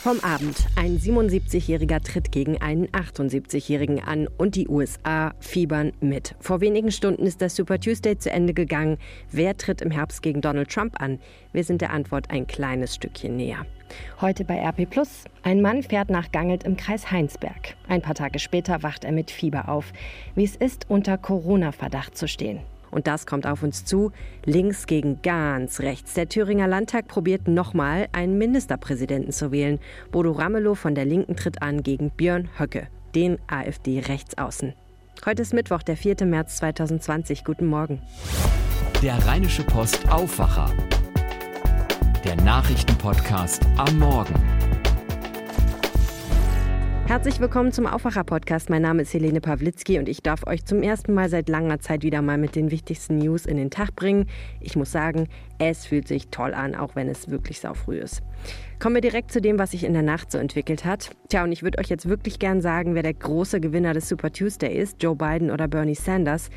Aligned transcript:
Vom 0.00 0.20
Abend. 0.20 0.56
Ein 0.76 0.96
77-Jähriger 0.96 2.00
tritt 2.00 2.30
gegen 2.30 2.62
einen 2.62 2.86
78-Jährigen 2.86 4.00
an 4.00 4.28
und 4.38 4.54
die 4.54 4.68
USA 4.68 5.34
fiebern 5.40 5.92
mit. 6.00 6.36
Vor 6.38 6.60
wenigen 6.60 6.92
Stunden 6.92 7.26
ist 7.26 7.40
der 7.40 7.50
Super 7.50 7.80
Tuesday 7.80 8.16
zu 8.16 8.30
Ende 8.30 8.54
gegangen. 8.54 8.98
Wer 9.32 9.56
tritt 9.56 9.82
im 9.82 9.90
Herbst 9.90 10.22
gegen 10.22 10.40
Donald 10.40 10.70
Trump 10.70 11.02
an? 11.02 11.18
Wir 11.52 11.64
sind 11.64 11.80
der 11.80 11.90
Antwort 11.90 12.30
ein 12.30 12.46
kleines 12.46 12.94
Stückchen 12.94 13.36
näher. 13.36 13.66
Heute 14.20 14.44
bei 14.44 14.60
RP 14.60 14.88
Plus. 14.88 15.24
Ein 15.42 15.62
Mann 15.62 15.82
fährt 15.82 16.10
nach 16.10 16.30
Gangelt 16.30 16.62
im 16.62 16.76
Kreis 16.76 17.10
Heinsberg. 17.10 17.74
Ein 17.88 18.00
paar 18.00 18.14
Tage 18.14 18.38
später 18.38 18.84
wacht 18.84 19.02
er 19.02 19.10
mit 19.10 19.32
Fieber 19.32 19.68
auf. 19.68 19.92
Wie 20.36 20.44
es 20.44 20.54
ist, 20.54 20.88
unter 20.88 21.18
Corona-Verdacht 21.18 22.16
zu 22.16 22.28
stehen. 22.28 22.60
Und 22.90 23.06
das 23.06 23.26
kommt 23.26 23.46
auf 23.46 23.62
uns 23.62 23.84
zu. 23.84 24.12
Links 24.44 24.86
gegen 24.86 25.22
ganz 25.22 25.80
rechts. 25.80 26.14
Der 26.14 26.28
Thüringer 26.28 26.66
Landtag 26.66 27.08
probiert 27.08 27.48
nochmal, 27.48 28.08
einen 28.12 28.38
Ministerpräsidenten 28.38 29.32
zu 29.32 29.52
wählen. 29.52 29.78
Bodo 30.10 30.32
Ramelow 30.32 30.74
von 30.74 30.94
der 30.94 31.04
Linken 31.04 31.36
tritt 31.36 31.62
an 31.62 31.82
gegen 31.82 32.10
Björn 32.10 32.48
Höcke, 32.58 32.88
den 33.14 33.38
AfD-Rechtsaußen. 33.46 34.74
Heute 35.26 35.42
ist 35.42 35.52
Mittwoch, 35.52 35.82
der 35.82 35.96
4. 35.96 36.24
März 36.26 36.58
2020. 36.58 37.44
Guten 37.44 37.66
Morgen. 37.66 38.00
Der 39.02 39.14
Rheinische 39.26 39.64
Post 39.64 40.08
Aufwacher. 40.10 40.70
Der 42.24 42.36
Nachrichtenpodcast 42.36 43.62
am 43.76 43.98
Morgen. 43.98 44.57
Herzlich 47.08 47.40
willkommen 47.40 47.72
zum 47.72 47.86
Aufwacher-Podcast. 47.86 48.68
Mein 48.68 48.82
Name 48.82 49.00
ist 49.00 49.14
Helene 49.14 49.40
Pawlitzki 49.40 49.98
und 49.98 50.10
ich 50.10 50.22
darf 50.22 50.46
euch 50.46 50.66
zum 50.66 50.82
ersten 50.82 51.14
Mal 51.14 51.30
seit 51.30 51.48
langer 51.48 51.80
Zeit 51.80 52.02
wieder 52.02 52.20
mal 52.20 52.36
mit 52.36 52.54
den 52.54 52.70
wichtigsten 52.70 53.16
News 53.16 53.46
in 53.46 53.56
den 53.56 53.70
Tag 53.70 53.96
bringen. 53.96 54.26
Ich 54.60 54.76
muss 54.76 54.92
sagen, 54.92 55.26
es 55.58 55.86
fühlt 55.86 56.06
sich 56.06 56.28
toll 56.28 56.52
an, 56.52 56.74
auch 56.74 56.96
wenn 56.96 57.08
es 57.08 57.30
wirklich 57.30 57.60
saufrüh 57.60 57.96
ist. 57.96 58.20
Kommen 58.78 58.94
wir 58.94 59.00
direkt 59.00 59.32
zu 59.32 59.40
dem, 59.40 59.58
was 59.58 59.70
sich 59.70 59.84
in 59.84 59.94
der 59.94 60.02
Nacht 60.02 60.30
so 60.30 60.36
entwickelt 60.36 60.84
hat. 60.84 61.08
Tja, 61.30 61.44
und 61.44 61.52
ich 61.52 61.62
würde 61.62 61.78
euch 61.78 61.88
jetzt 61.88 62.10
wirklich 62.10 62.38
gern 62.38 62.60
sagen, 62.60 62.94
wer 62.94 63.02
der 63.02 63.14
große 63.14 63.58
Gewinner 63.58 63.94
des 63.94 64.06
Super 64.10 64.30
Tuesday 64.30 64.76
ist, 64.76 65.02
Joe 65.02 65.16
Biden 65.16 65.50
oder 65.50 65.66
Bernie 65.66 65.94
Sanders. 65.94 66.50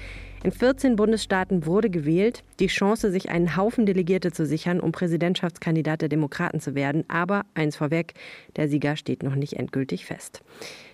In 0.44 0.52
14 0.52 0.96
Bundesstaaten 0.96 1.68
wurde 1.68 1.92
gewählt, 1.92 2.44
die 2.60 2.66
Chance, 2.66 3.12
sich 3.12 3.30
einen 3.30 3.56
Haufen 3.56 3.86
Delegierte 3.86 4.32
zu 4.32 4.48
sichern, 4.48 4.80
um 4.80 4.92
Präsidentschaftskandidat 4.92 6.02
der 6.02 6.10
Demokraten 6.10 6.60
zu 6.60 6.74
werden. 6.74 7.04
Aber 7.10 7.46
eins 7.54 7.76
vorweg, 7.76 8.16
der 8.56 8.68
Sieger 8.68 8.96
steht 8.96 9.22
noch 9.22 9.36
nicht 9.36 9.54
endgültig 9.54 10.08
fest. 10.08 10.42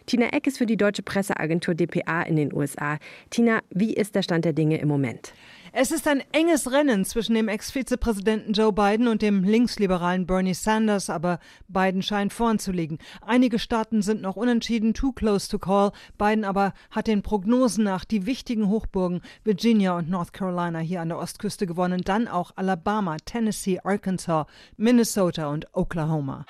Tina 0.08 0.28
Eck 0.28 0.48
ist 0.48 0.58
für 0.58 0.66
die 0.66 0.78
deutsche 0.78 1.04
Presseagentur 1.04 1.76
dpa 1.76 2.22
in 2.22 2.38
den 2.38 2.54
USA. 2.54 2.98
Tina, 3.30 3.60
wie 3.70 3.94
ist 3.94 4.16
der 4.16 4.22
Stand 4.22 4.46
der 4.46 4.54
Dinge 4.54 4.78
im 4.78 4.88
Moment? 4.88 5.34
Es 5.74 5.92
ist 5.92 6.08
ein 6.08 6.24
enges 6.32 6.72
Rennen 6.72 7.04
zwischen 7.04 7.36
dem 7.36 7.50
Ex-Vizepräsidenten 7.50 8.54
Joe 8.54 8.72
Biden 8.72 9.10
und 9.10 9.22
dem 9.22 9.44
linksliberalen 9.44 10.26
Bernie 10.26 10.54
Sanders, 10.54 11.10
aber 11.10 11.40
Biden 11.68 12.02
scheint 12.02 12.32
vorn 12.32 12.58
zu 12.58 12.72
liegen. 12.72 13.00
Einige 13.22 13.60
Staaten 13.60 14.02
sind 14.02 14.22
noch 14.22 14.38
unentschieden, 14.38 14.94
too 14.94 15.12
close 15.12 15.50
to 15.50 15.60
call. 15.60 15.92
Biden 16.18 16.46
aber 16.46 16.74
hat 16.90 17.08
den 17.08 17.22
Prognosen 17.22 17.84
nach 17.84 18.06
die 18.06 18.26
wichtigen 18.26 18.70
Hochburgen 18.70 19.22
Virginia 19.44 19.98
und 19.98 20.10
North 20.10 20.32
Carolina 20.32 20.80
hier 20.80 21.02
an 21.02 21.10
der 21.10 21.18
Ostküste 21.18 21.68
gewonnen, 21.68 22.02
dann 22.06 22.30
auch 22.30 22.52
Alabama, 22.56 23.18
Tennessee, 23.18 23.82
Arkansas, 23.84 24.46
Minnesota 24.78 25.50
und 25.50 25.68
Oklahoma. 25.74 26.46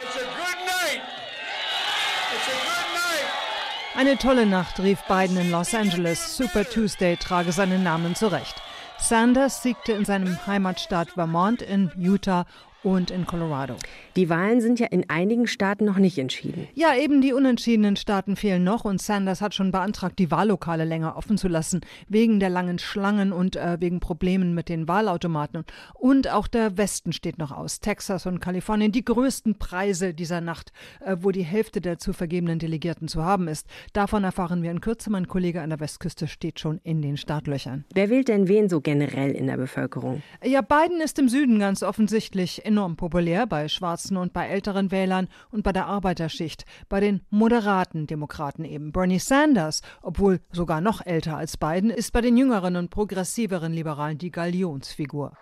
Eine 3.98 4.16
tolle 4.20 4.46
Nacht, 4.46 4.80
rief 4.80 5.02
Biden 5.08 5.38
in 5.38 5.50
Los 5.50 5.74
Angeles. 5.74 6.38
Super 6.38 6.70
Tuesday 6.70 7.18
trage 7.18 7.52
seinen 7.52 7.82
Namen 7.82 8.14
zurecht. 8.14 8.54
Sanders 9.00 9.64
siegte 9.64 9.92
in 9.94 10.06
seinem 10.06 10.38
Heimatstaat 10.46 11.10
Vermont, 11.10 11.64
in 11.64 11.90
Utah 11.98 12.46
und 12.84 13.10
in 13.10 13.26
Colorado. 13.26 13.76
Die 14.18 14.30
Wahlen 14.30 14.62
sind 14.62 14.80
ja 14.80 14.88
in 14.88 15.08
einigen 15.12 15.46
Staaten 15.46 15.86
noch 15.86 16.00
nicht 16.00 16.18
entschieden. 16.18 16.68
Ja, 16.74 16.96
eben 16.96 17.22
die 17.22 17.34
unentschiedenen 17.34 17.96
Staaten 17.96 18.36
fehlen 18.36 18.64
noch 18.64 18.84
und 18.84 19.00
Sanders 19.00 19.42
hat 19.42 19.54
schon 19.54 19.72
beantragt, 19.72 20.18
die 20.18 20.32
Wahllokale 20.32 20.86
länger 20.86 21.16
offen 21.18 21.38
zu 21.38 21.48
lassen, 21.48 21.82
wegen 22.10 22.40
der 22.40 22.50
langen 22.50 22.80
Schlangen 22.80 23.32
und 23.32 23.58
äh, 23.58 23.78
wegen 23.80 24.00
Problemen 24.00 24.56
mit 24.56 24.70
den 24.70 24.88
Wahlautomaten. 24.88 25.66
Und 25.94 26.32
auch 26.32 26.48
der 26.48 26.80
Westen 26.80 27.14
steht 27.14 27.38
noch 27.38 27.52
aus. 27.52 27.80
Texas 27.80 28.26
und 28.26 28.40
Kalifornien, 28.40 28.92
die 28.92 29.06
größten 29.06 29.60
Preise 29.60 30.16
dieser 30.16 30.42
Nacht, 30.42 30.72
äh, 31.06 31.18
wo 31.20 31.30
die 31.30 31.46
Hälfte 31.46 31.80
der 31.80 32.00
zu 32.00 32.12
vergebenen 32.12 32.58
Delegierten 32.58 33.08
zu 33.08 33.24
haben 33.24 33.48
ist. 33.48 33.68
Davon 33.94 34.24
erfahren 34.24 34.64
wir 34.64 34.72
in 34.72 34.82
Kürze. 34.82 35.12
Mein 35.12 35.28
Kollege 35.28 35.62
an 35.62 35.70
der 35.70 35.80
Westküste 35.80 36.28
steht 36.28 36.60
schon 36.60 36.80
in 36.84 37.04
den 37.04 37.18
Startlöchern. 37.18 37.86
Wer 37.94 38.10
wählt 38.10 38.30
denn 38.30 38.48
wen 38.48 38.68
so 38.68 38.82
generell 38.82 39.34
in 39.34 39.46
der 39.46 39.58
Bevölkerung? 39.58 40.24
Ja, 40.44 40.62
Biden 40.62 41.02
ist 41.02 41.20
im 41.20 41.30
Süden 41.30 41.60
ganz 41.60 41.84
offensichtlich 41.84 42.66
enorm 42.66 42.96
populär 42.96 43.46
bei 43.46 43.68
Schwarzen 43.68 44.07
und 44.16 44.32
bei 44.32 44.48
älteren 44.48 44.92
Wählern 44.92 45.28
und 45.52 45.64
bei 45.64 45.74
der 45.74 45.88
Arbeiterschicht, 45.88 46.64
bei 46.88 47.02
den 47.02 47.22
moderaten 47.30 48.08
Demokraten 48.08 48.64
eben. 48.64 48.94
Bernie 48.94 49.20
Sanders, 49.20 49.82
obwohl 50.02 50.40
sogar 50.52 50.80
noch 50.80 51.06
älter 51.06 51.36
als 51.36 51.58
Biden, 51.58 51.90
ist 51.90 52.14
bei 52.14 52.22
den 52.22 52.38
jüngeren 52.38 52.78
und 52.78 52.90
progressiveren 52.90 53.74
Liberalen 53.74 54.18
die 54.18 54.32
Galionsfigur. 54.32 55.34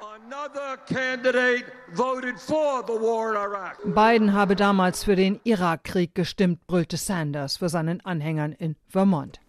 Biden 3.85 4.33
habe 4.33 4.55
damals 4.55 5.03
für 5.03 5.15
den 5.15 5.39
Irakkrieg 5.43 6.15
gestimmt, 6.15 6.65
brüllte 6.65 6.97
Sanders 6.97 7.57
für 7.57 7.69
seinen 7.69 8.03
Anhängern 8.05 8.53
in 8.53 8.75
Vermont. 8.87 9.39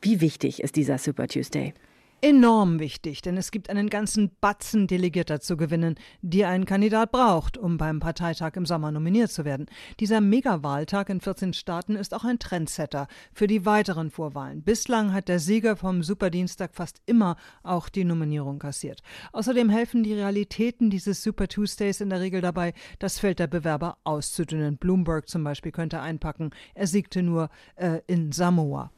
Wie 0.00 0.20
wichtig 0.20 0.62
ist 0.62 0.76
dieser 0.76 0.98
Super 0.98 1.26
Tuesday? 1.28 1.72
Enorm 2.20 2.78
wichtig, 2.78 3.22
denn 3.22 3.36
es 3.36 3.50
gibt 3.50 3.70
einen 3.70 3.88
ganzen 3.88 4.30
Batzen 4.40 4.86
Delegierter 4.86 5.40
zu 5.40 5.56
gewinnen, 5.56 5.96
die 6.22 6.44
ein 6.44 6.64
Kandidat 6.64 7.12
braucht, 7.12 7.58
um 7.58 7.76
beim 7.76 8.00
Parteitag 8.00 8.56
im 8.56 8.66
Sommer 8.66 8.90
nominiert 8.90 9.30
zu 9.30 9.44
werden. 9.44 9.66
Dieser 10.00 10.20
Megawahltag 10.20 11.08
in 11.08 11.20
14 11.20 11.52
Staaten 11.52 11.96
ist 11.96 12.14
auch 12.14 12.24
ein 12.24 12.38
Trendsetter 12.38 13.06
für 13.32 13.46
die 13.46 13.64
weiteren 13.66 14.10
Vorwahlen. 14.10 14.62
Bislang 14.62 15.12
hat 15.12 15.28
der 15.28 15.38
Sieger 15.38 15.76
vom 15.76 16.02
Superdienstag 16.02 16.74
fast 16.74 17.00
immer 17.06 17.36
auch 17.62 17.88
die 17.88 18.04
Nominierung 18.04 18.58
kassiert. 18.58 19.02
Außerdem 19.32 19.68
helfen 19.68 20.02
die 20.02 20.14
Realitäten 20.14 20.90
dieses 20.90 21.22
Super 21.22 21.48
Tuesdays 21.48 22.00
in 22.00 22.10
der 22.10 22.20
Regel 22.20 22.40
dabei, 22.40 22.72
das 22.98 23.18
Feld 23.18 23.38
der 23.38 23.46
Bewerber 23.46 23.98
auszudünnen. 24.04 24.78
Bloomberg 24.78 25.28
zum 25.28 25.44
Beispiel 25.44 25.72
könnte 25.72 26.00
einpacken, 26.00 26.50
er 26.74 26.86
siegte 26.86 27.22
nur 27.22 27.50
äh, 27.76 28.00
in 28.06 28.32
Samoa. 28.32 28.90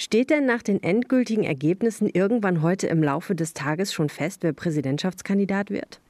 Steht 0.00 0.30
denn 0.30 0.46
nach 0.46 0.62
den 0.62 0.80
endgültigen 0.80 1.42
Ergebnissen 1.42 2.08
irgendwann 2.08 2.62
heute 2.62 2.86
im 2.86 3.02
Laufe 3.02 3.34
des 3.34 3.52
Tages 3.52 3.92
schon 3.92 4.08
fest, 4.08 4.44
wer 4.44 4.52
Präsidentschaftskandidat 4.52 5.70
wird? 5.70 6.00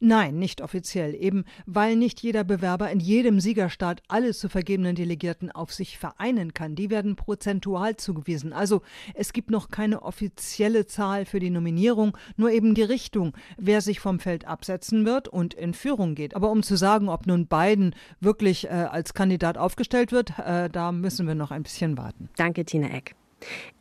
Nein, 0.00 0.36
nicht 0.36 0.62
offiziell, 0.62 1.14
eben 1.14 1.44
weil 1.64 1.94
nicht 1.94 2.20
jeder 2.20 2.42
Bewerber 2.42 2.90
in 2.90 2.98
jedem 2.98 3.38
Siegerstaat 3.38 4.02
alle 4.08 4.34
zu 4.34 4.48
vergebenen 4.48 4.96
Delegierten 4.96 5.52
auf 5.52 5.72
sich 5.72 5.96
vereinen 5.96 6.54
kann. 6.54 6.74
Die 6.74 6.90
werden 6.90 7.14
prozentual 7.14 7.96
zugewiesen. 7.96 8.52
Also 8.52 8.82
es 9.14 9.32
gibt 9.32 9.52
noch 9.52 9.68
keine 9.68 10.02
offizielle 10.02 10.86
Zahl 10.86 11.24
für 11.24 11.38
die 11.38 11.50
Nominierung, 11.50 12.18
nur 12.36 12.50
eben 12.50 12.74
die 12.74 12.82
Richtung, 12.82 13.32
wer 13.56 13.80
sich 13.80 14.00
vom 14.00 14.18
Feld 14.18 14.44
absetzen 14.44 15.06
wird 15.06 15.28
und 15.28 15.54
in 15.54 15.72
Führung 15.72 16.16
geht. 16.16 16.34
Aber 16.34 16.50
um 16.50 16.64
zu 16.64 16.74
sagen, 16.74 17.08
ob 17.08 17.28
nun 17.28 17.46
Biden 17.46 17.94
wirklich 18.18 18.64
äh, 18.64 18.70
als 18.70 19.14
Kandidat 19.14 19.56
aufgestellt 19.56 20.10
wird, 20.10 20.36
äh, 20.40 20.68
da 20.68 20.90
müssen 20.90 21.28
wir 21.28 21.36
noch 21.36 21.52
ein 21.52 21.62
bisschen 21.62 21.96
warten. 21.96 22.28
Danke, 22.36 22.64
Tina 22.64 22.88
Eck. 22.88 23.14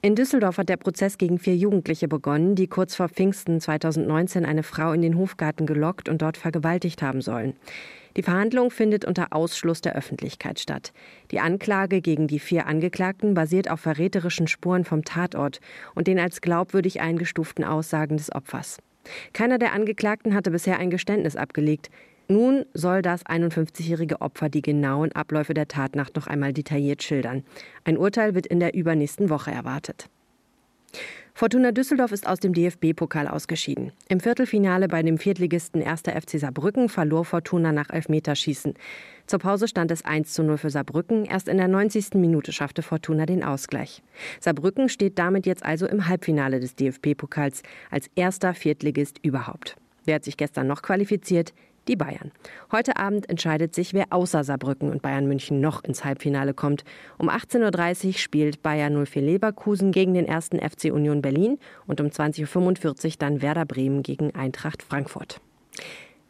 In 0.01 0.15
Düsseldorf 0.15 0.57
hat 0.57 0.69
der 0.69 0.77
Prozess 0.77 1.17
gegen 1.17 1.39
vier 1.39 1.55
Jugendliche 1.55 2.07
begonnen, 2.07 2.55
die 2.55 2.67
kurz 2.67 2.95
vor 2.95 3.09
Pfingsten 3.09 3.59
2019 3.59 4.45
eine 4.45 4.63
Frau 4.63 4.91
in 4.91 5.01
den 5.01 5.17
Hofgarten 5.17 5.65
gelockt 5.65 6.09
und 6.09 6.21
dort 6.21 6.37
vergewaltigt 6.37 7.01
haben 7.01 7.21
sollen. 7.21 7.53
Die 8.17 8.23
Verhandlung 8.23 8.71
findet 8.71 9.03
unter 9.03 9.33
Ausschluss 9.33 9.81
der 9.81 9.95
Öffentlichkeit 9.95 10.59
statt. 10.59 10.93
Die 11.31 11.39
Anklage 11.39 12.01
gegen 12.01 12.27
die 12.27 12.39
vier 12.39 12.65
Angeklagten 12.65 13.33
basiert 13.33 13.69
auf 13.69 13.81
verräterischen 13.81 14.47
Spuren 14.47 14.85
vom 14.85 15.03
Tatort 15.03 15.59
und 15.95 16.07
den 16.07 16.19
als 16.19 16.39
glaubwürdig 16.39 17.01
eingestuften 17.01 17.65
Aussagen 17.65 18.17
des 18.17 18.33
Opfers. 18.33 18.77
Keiner 19.33 19.57
der 19.57 19.73
Angeklagten 19.73 20.33
hatte 20.33 20.51
bisher 20.51 20.79
ein 20.79 20.89
Geständnis 20.89 21.35
abgelegt. 21.35 21.89
Nun 22.27 22.65
soll 22.73 23.01
das 23.01 23.25
51-jährige 23.25 24.21
Opfer 24.21 24.49
die 24.49 24.61
genauen 24.61 25.11
Abläufe 25.11 25.53
der 25.53 25.67
Tatnacht 25.67 26.15
noch 26.15 26.27
einmal 26.27 26.53
detailliert 26.53 27.03
schildern. 27.03 27.43
Ein 27.83 27.97
Urteil 27.97 28.33
wird 28.33 28.47
in 28.47 28.59
der 28.59 28.73
übernächsten 28.73 29.29
Woche 29.29 29.51
erwartet. 29.51 30.09
Fortuna 31.37 31.73
Düsseldorf 31.73 32.13
ist 32.13 32.27
aus 32.27 32.39
dem 32.39 32.53
DFB-Pokal 32.53 33.27
ausgeschieden. 33.27 33.91
Im 34.07 34.21
Viertelfinale 34.21 34.87
bei 34.87 35.03
dem 35.03 35.17
Viertligisten 35.17 35.83
1. 35.83 36.03
FC 36.03 36.39
Saarbrücken 36.39 36.87
verlor 36.87 37.25
Fortuna 37.25 37.73
nach 37.73 37.89
Elfmeterschießen. 37.89 38.73
Zur 39.27 39.39
Pause 39.39 39.67
stand 39.67 39.91
es 39.91 40.05
1 40.05 40.31
zu 40.31 40.43
0 40.43 40.57
für 40.57 40.69
Saarbrücken. 40.69 41.25
Erst 41.25 41.49
in 41.49 41.57
der 41.57 41.67
90. 41.67 42.13
Minute 42.13 42.53
schaffte 42.53 42.81
Fortuna 42.81 43.25
den 43.25 43.43
Ausgleich. 43.43 44.01
Saarbrücken 44.39 44.87
steht 44.87 45.19
damit 45.19 45.45
jetzt 45.45 45.65
also 45.65 45.85
im 45.87 46.07
Halbfinale 46.07 46.61
des 46.61 46.75
DFB-Pokals 46.75 47.63
als 47.91 48.09
erster 48.15 48.53
Viertligist 48.53 49.19
überhaupt. 49.21 49.75
Wer 50.05 50.15
hat 50.15 50.23
sich 50.23 50.37
gestern 50.37 50.67
noch 50.67 50.83
qualifiziert? 50.83 51.53
Die 51.87 51.95
Bayern. 51.95 52.31
Heute 52.71 52.97
Abend 52.97 53.29
entscheidet 53.29 53.75
sich, 53.75 53.93
wer 53.93 54.05
außer 54.11 54.43
Saarbrücken 54.43 54.89
und 54.89 55.01
Bayern 55.01 55.27
München 55.27 55.61
noch 55.61 55.83
ins 55.83 56.03
Halbfinale 56.03 56.53
kommt. 56.53 56.83
Um 57.17 57.29
18.30 57.29 58.07
Uhr 58.07 58.13
spielt 58.13 58.61
Bayern 58.61 59.05
04 59.05 59.21
Leverkusen 59.21 59.91
gegen 59.91 60.13
den 60.13 60.27
ersten 60.27 60.59
FC 60.59 60.85
Union 60.85 61.21
Berlin 61.21 61.57
und 61.87 62.01
um 62.01 62.07
20.45 62.07 63.05
Uhr 63.05 63.13
dann 63.19 63.41
Werder 63.41 63.65
Bremen 63.65 64.03
gegen 64.03 64.33
Eintracht 64.35 64.83
Frankfurt. 64.83 65.41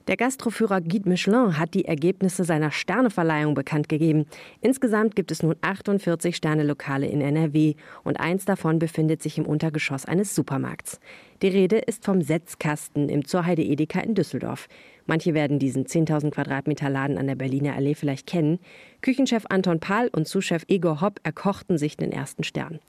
Der 0.08 0.18
Gastroführer 0.18 0.82
Guide 0.82 1.10
Michelin 1.10 1.58
hat 1.58 1.74
die 1.74 1.86
Ergebnisse 1.86 2.44
seiner 2.44 2.70
Sterneverleihung 2.70 3.56
bekannt 3.56 3.90
gegeben. 3.90 4.28
Insgesamt 4.62 5.16
gibt 5.16 5.32
es 5.32 5.42
nun 5.42 5.56
48 5.62 6.36
Sternelokale 6.36 7.08
in 7.08 7.22
NRW 7.22 7.74
und 8.04 8.20
eins 8.20 8.46
davon 8.46 8.78
befindet 8.78 9.24
sich 9.24 9.40
im 9.40 9.48
Untergeschoss 9.48 10.06
eines 10.06 10.36
Supermarkts. 10.36 11.00
Die 11.42 11.50
Rede 11.50 11.80
ist 11.80 12.06
vom 12.06 12.22
Setzkasten 12.22 13.10
im 13.10 13.26
Zurheide 13.26 13.62
Edeka 13.62 14.00
in 14.00 14.16
Düsseldorf. 14.16 14.70
Manche 15.06 15.34
werden 15.34 15.60
diesen 15.60 15.86
10.000 15.86 16.32
Quadratmeter 16.32 16.90
Laden 16.90 17.18
an 17.18 17.28
der 17.28 17.36
Berliner 17.36 17.76
Allee 17.76 17.94
vielleicht 17.94 18.26
kennen. 18.26 18.58
Küchenchef 19.02 19.46
Anton 19.50 19.82
Pahl 19.82 20.10
und 20.14 20.30
Zuschef 20.30 20.64
Igor 20.68 21.02
Hopp 21.02 21.20
erkochten 21.24 21.78
sich 21.78 21.98
den 21.98 22.14
ersten 22.14 22.46
Stern. 22.46 22.80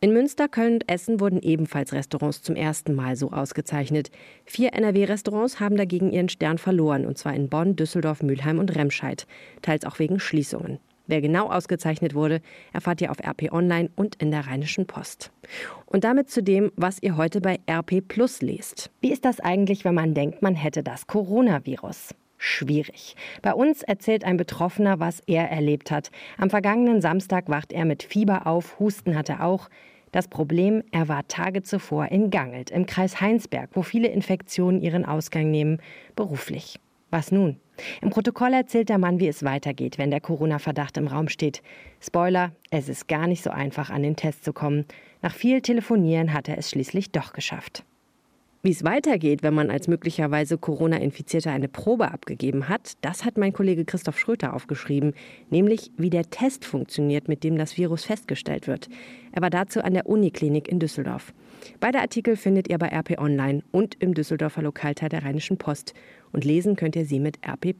In 0.00 0.12
Münster, 0.12 0.46
Köln 0.46 0.74
und 0.74 0.88
Essen 0.90 1.20
wurden 1.20 1.40
ebenfalls 1.40 1.94
Restaurants 1.94 2.42
zum 2.42 2.54
ersten 2.54 2.94
Mal 2.94 3.16
so 3.16 3.32
ausgezeichnet. 3.32 4.10
Vier 4.44 4.74
NRW-Restaurants 4.74 5.58
haben 5.58 5.78
dagegen 5.78 6.12
ihren 6.12 6.28
Stern 6.28 6.58
verloren, 6.58 7.06
und 7.06 7.16
zwar 7.16 7.34
in 7.34 7.48
Bonn, 7.48 7.76
Düsseldorf, 7.76 8.22
Mülheim 8.22 8.58
und 8.58 8.76
Remscheid, 8.76 9.26
teils 9.62 9.86
auch 9.86 9.98
wegen 9.98 10.20
Schließungen. 10.20 10.78
Wer 11.06 11.20
genau 11.20 11.50
ausgezeichnet 11.50 12.14
wurde, 12.14 12.40
erfahrt 12.72 13.00
ihr 13.00 13.10
auf 13.10 13.18
RP 13.20 13.52
Online 13.52 13.90
und 13.96 14.16
in 14.16 14.30
der 14.30 14.46
Rheinischen 14.46 14.86
Post. 14.86 15.30
Und 15.86 16.04
damit 16.04 16.30
zu 16.30 16.42
dem, 16.42 16.72
was 16.76 17.02
ihr 17.02 17.16
heute 17.16 17.40
bei 17.40 17.60
RP 17.70 18.06
Plus 18.06 18.42
lest. 18.42 18.90
Wie 19.00 19.12
ist 19.12 19.24
das 19.24 19.40
eigentlich, 19.40 19.84
wenn 19.84 19.94
man 19.94 20.14
denkt, 20.14 20.42
man 20.42 20.54
hätte 20.54 20.82
das 20.82 21.06
Coronavirus? 21.06 22.14
Schwierig. 22.38 23.16
Bei 23.40 23.54
uns 23.54 23.82
erzählt 23.82 24.24
ein 24.24 24.36
Betroffener, 24.36 25.00
was 25.00 25.20
er 25.26 25.50
erlebt 25.50 25.90
hat. 25.90 26.10
Am 26.36 26.50
vergangenen 26.50 27.00
Samstag 27.00 27.48
wacht 27.48 27.72
er 27.72 27.84
mit 27.84 28.02
Fieber 28.02 28.46
auf, 28.46 28.78
Husten 28.78 29.16
hat 29.16 29.28
er 29.28 29.44
auch. 29.44 29.68
Das 30.12 30.28
Problem, 30.28 30.82
er 30.92 31.08
war 31.08 31.26
Tage 31.28 31.62
zuvor 31.62 32.06
in 32.06 32.30
Gangelt, 32.30 32.70
im 32.70 32.86
Kreis 32.86 33.20
Heinsberg, 33.20 33.70
wo 33.72 33.82
viele 33.82 34.08
Infektionen 34.08 34.80
ihren 34.80 35.04
Ausgang 35.04 35.50
nehmen, 35.50 35.78
beruflich. 36.14 36.78
Was 37.10 37.30
nun? 37.30 37.56
Im 38.00 38.10
Protokoll 38.10 38.52
erzählt 38.52 38.88
der 38.88 38.98
Mann, 38.98 39.20
wie 39.20 39.28
es 39.28 39.44
weitergeht, 39.44 39.98
wenn 39.98 40.10
der 40.10 40.20
Corona-Verdacht 40.20 40.96
im 40.96 41.06
Raum 41.06 41.28
steht. 41.28 41.62
Spoiler, 42.00 42.52
es 42.70 42.88
ist 42.88 43.06
gar 43.06 43.26
nicht 43.26 43.42
so 43.42 43.50
einfach, 43.50 43.90
an 43.90 44.02
den 44.02 44.16
Test 44.16 44.44
zu 44.44 44.52
kommen. 44.52 44.86
Nach 45.22 45.34
viel 45.34 45.60
Telefonieren 45.60 46.32
hat 46.32 46.48
er 46.48 46.58
es 46.58 46.70
schließlich 46.70 47.10
doch 47.10 47.32
geschafft. 47.32 47.84
Wie 48.62 48.72
es 48.72 48.82
weitergeht, 48.82 49.44
wenn 49.44 49.54
man 49.54 49.70
als 49.70 49.86
möglicherweise 49.86 50.58
Corona-Infizierter 50.58 51.52
eine 51.52 51.68
Probe 51.68 52.10
abgegeben 52.10 52.68
hat, 52.68 52.94
das 53.00 53.24
hat 53.24 53.38
mein 53.38 53.52
Kollege 53.52 53.84
Christoph 53.84 54.18
Schröter 54.18 54.54
aufgeschrieben, 54.54 55.14
nämlich 55.50 55.92
wie 55.96 56.10
der 56.10 56.30
Test 56.30 56.64
funktioniert, 56.64 57.28
mit 57.28 57.44
dem 57.44 57.56
das 57.58 57.76
Virus 57.76 58.04
festgestellt 58.04 58.66
wird. 58.66 58.88
Er 59.30 59.42
war 59.42 59.50
dazu 59.50 59.82
an 59.82 59.94
der 59.94 60.06
Uniklinik 60.06 60.66
in 60.66 60.80
Düsseldorf. 60.80 61.32
Beide 61.80 62.00
Artikel 62.00 62.36
findet 62.36 62.68
ihr 62.68 62.78
bei 62.78 62.88
RP 62.88 63.18
Online 63.18 63.62
und 63.72 63.94
im 64.00 64.14
Düsseldorfer 64.14 64.62
Lokalteil 64.62 65.08
der 65.08 65.24
Rheinischen 65.24 65.58
Post 65.58 65.94
und 66.32 66.44
lesen 66.44 66.76
könnt 66.76 66.96
ihr 66.96 67.04
sie 67.04 67.20
mit 67.20 67.38
RP. 67.46 67.74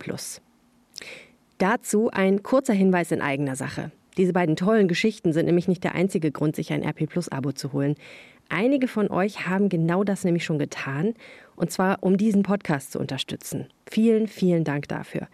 Dazu 1.59 2.11
ein 2.11 2.43
kurzer 2.43 2.75
Hinweis 2.75 3.13
in 3.13 3.23
eigener 3.23 3.57
Sache. 3.57 3.91
Diese 4.17 4.33
beiden 4.33 4.57
tollen 4.57 4.89
Geschichten 4.89 5.33
sind 5.33 5.47
nämlich 5.47 5.69
nicht 5.69 5.85
der 5.85 5.95
einzige 5.95 6.31
Grund, 6.31 6.57
sich 6.57 6.73
ein 6.73 6.83
RP 6.83 7.09
Abo 7.31 7.53
zu 7.53 7.73
holen. 7.73 7.97
Einige 8.49 8.89
von 8.89 9.11
euch 9.11 9.47
haben 9.47 9.69
genau 9.69 10.05
das 10.05 10.25
nämlich 10.25 10.45
schon 10.45 10.59
getan, 10.59 11.15
und 11.57 11.71
zwar 11.71 12.03
um 12.03 12.17
diesen 12.17 12.43
Podcast 12.43 12.93
zu 12.93 12.99
unterstützen. 12.99 13.67
Vielen, 13.91 14.29
vielen 14.29 14.65
Dank 14.65 14.89
dafür. 14.89 15.29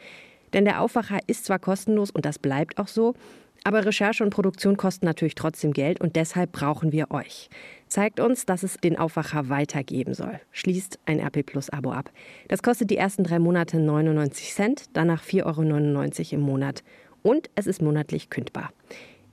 Denn 0.53 0.65
der 0.65 0.81
Aufwacher 0.81 1.19
ist 1.27 1.45
zwar 1.45 1.59
kostenlos 1.59 2.11
und 2.11 2.25
das 2.25 2.39
bleibt 2.39 2.79
auch 2.79 2.89
so, 2.89 3.15
aber 3.65 3.85
Recherche 3.85 4.25
und 4.25 4.31
Produktion 4.31 4.77
kosten 4.77 5.07
natürlich 5.07 5.35
trotzdem 5.35 5.73
Geld 5.73 6.01
und 6.01 6.17
deshalb 6.17 6.53
brauchen 6.53 6.93
wir 6.93 7.11
euch. 7.11 7.49
Zeigt 7.87 8.21
uns, 8.21 8.47
dass 8.47 8.63
es 8.63 8.77
den 8.79 8.99
Aufwacher 8.99 9.49
weitergeben 9.49 10.15
soll. 10.15 10.41
Schließt 10.51 10.99
ein 11.07 11.21
RP 11.21 11.45
Plus 11.45 11.71
Abo 11.71 11.93
ab. 11.93 12.11
Das 12.49 12.63
kostet 12.63 12.91
die 12.91 12.97
ersten 12.97 13.25
drei 13.25 13.39
Monate 13.39 13.79
99 13.79 14.53
Cent, 14.53 14.85
danach 14.95 15.23
4,99 15.23 15.45
Euro 15.45 16.35
im 16.35 16.41
Monat. 16.41 16.83
Und 17.23 17.51
es 17.55 17.67
ist 17.67 17.83
monatlich 17.83 18.31
kündbar. 18.31 18.73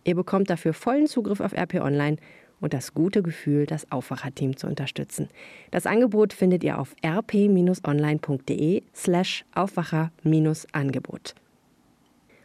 Ihr 0.04 0.16
bekommt 0.16 0.50
dafür 0.50 0.74
vollen 0.74 1.08
Zugriff 1.08 1.40
auf 1.40 1.54
RP 1.54 1.76
Online 1.76 2.18
und 2.60 2.74
das 2.74 2.94
gute 2.94 3.24
Gefühl, 3.24 3.66
das 3.66 3.92
Aufwacherteam 3.92 4.58
zu 4.58 4.68
unterstützen. 4.68 5.30
Das 5.72 5.86
Angebot 5.86 6.34
findet 6.34 6.64
ihr 6.64 6.78
auf 6.80 6.96
rp-online.de 7.06 8.84
slash 8.94 9.46
Aufwacher-Angebot. 9.56 11.36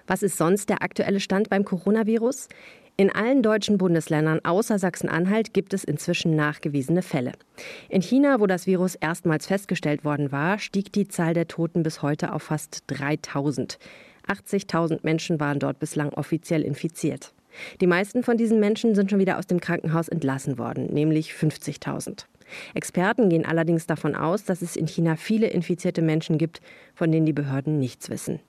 Was 0.06 0.23
ist 0.23 0.37
sonst 0.37 0.69
der 0.69 0.83
aktuelle 0.83 1.21
Stand 1.21 1.49
beim 1.49 1.65
Coronavirus? 1.65 2.49
In 2.97 3.11
allen 3.11 3.43
deutschen 3.43 3.79
Bundesländern 3.79 4.41
außer 4.45 4.79
Sachsen-Anhalt 4.79 5.53
gibt 5.53 5.75
es 5.75 5.83
inzwischen 5.83 6.37
nachgewiesene 6.37 7.03
Fälle. 7.03 7.33
In 7.89 8.03
China, 8.03 8.39
wo 8.39 8.47
das 8.47 8.67
Virus 8.67 8.95
erstmals 8.95 9.47
festgestellt 9.47 10.05
worden 10.05 10.31
war, 10.31 10.59
stieg 10.59 10.93
die 10.93 11.09
Zahl 11.09 11.35
der 11.35 11.49
Toten 11.49 11.83
bis 11.83 12.03
heute 12.03 12.33
auf 12.33 12.45
fast 12.45 12.85
3000. 12.87 13.79
80.000 14.29 15.01
Menschen 15.03 15.41
waren 15.41 15.59
dort 15.59 15.81
bislang 15.81 16.11
offiziell 16.11 16.62
infiziert. 16.62 17.35
Die 17.81 17.87
meisten 17.87 18.23
von 18.23 18.37
diesen 18.37 18.61
Menschen 18.61 18.95
sind 18.95 19.11
schon 19.11 19.19
wieder 19.19 19.39
aus 19.39 19.47
dem 19.47 19.61
Krankenhaus 19.61 20.09
entlassen 20.09 20.59
worden, 20.59 20.87
nämlich 20.93 21.33
50.000. 21.33 22.27
Experten 22.75 23.29
gehen 23.29 23.47
allerdings 23.47 23.87
davon 23.87 24.15
aus, 24.15 24.45
dass 24.45 24.62
es 24.62 24.77
in 24.77 24.87
China 24.87 25.17
viele 25.17 25.49
infizierte 25.49 26.03
Menschen 26.03 26.39
gibt, 26.39 26.61
von 26.95 27.11
denen 27.11 27.27
die 27.27 27.33
Behörden 27.33 27.79
nichts 27.79 28.11
wissen. 28.11 28.41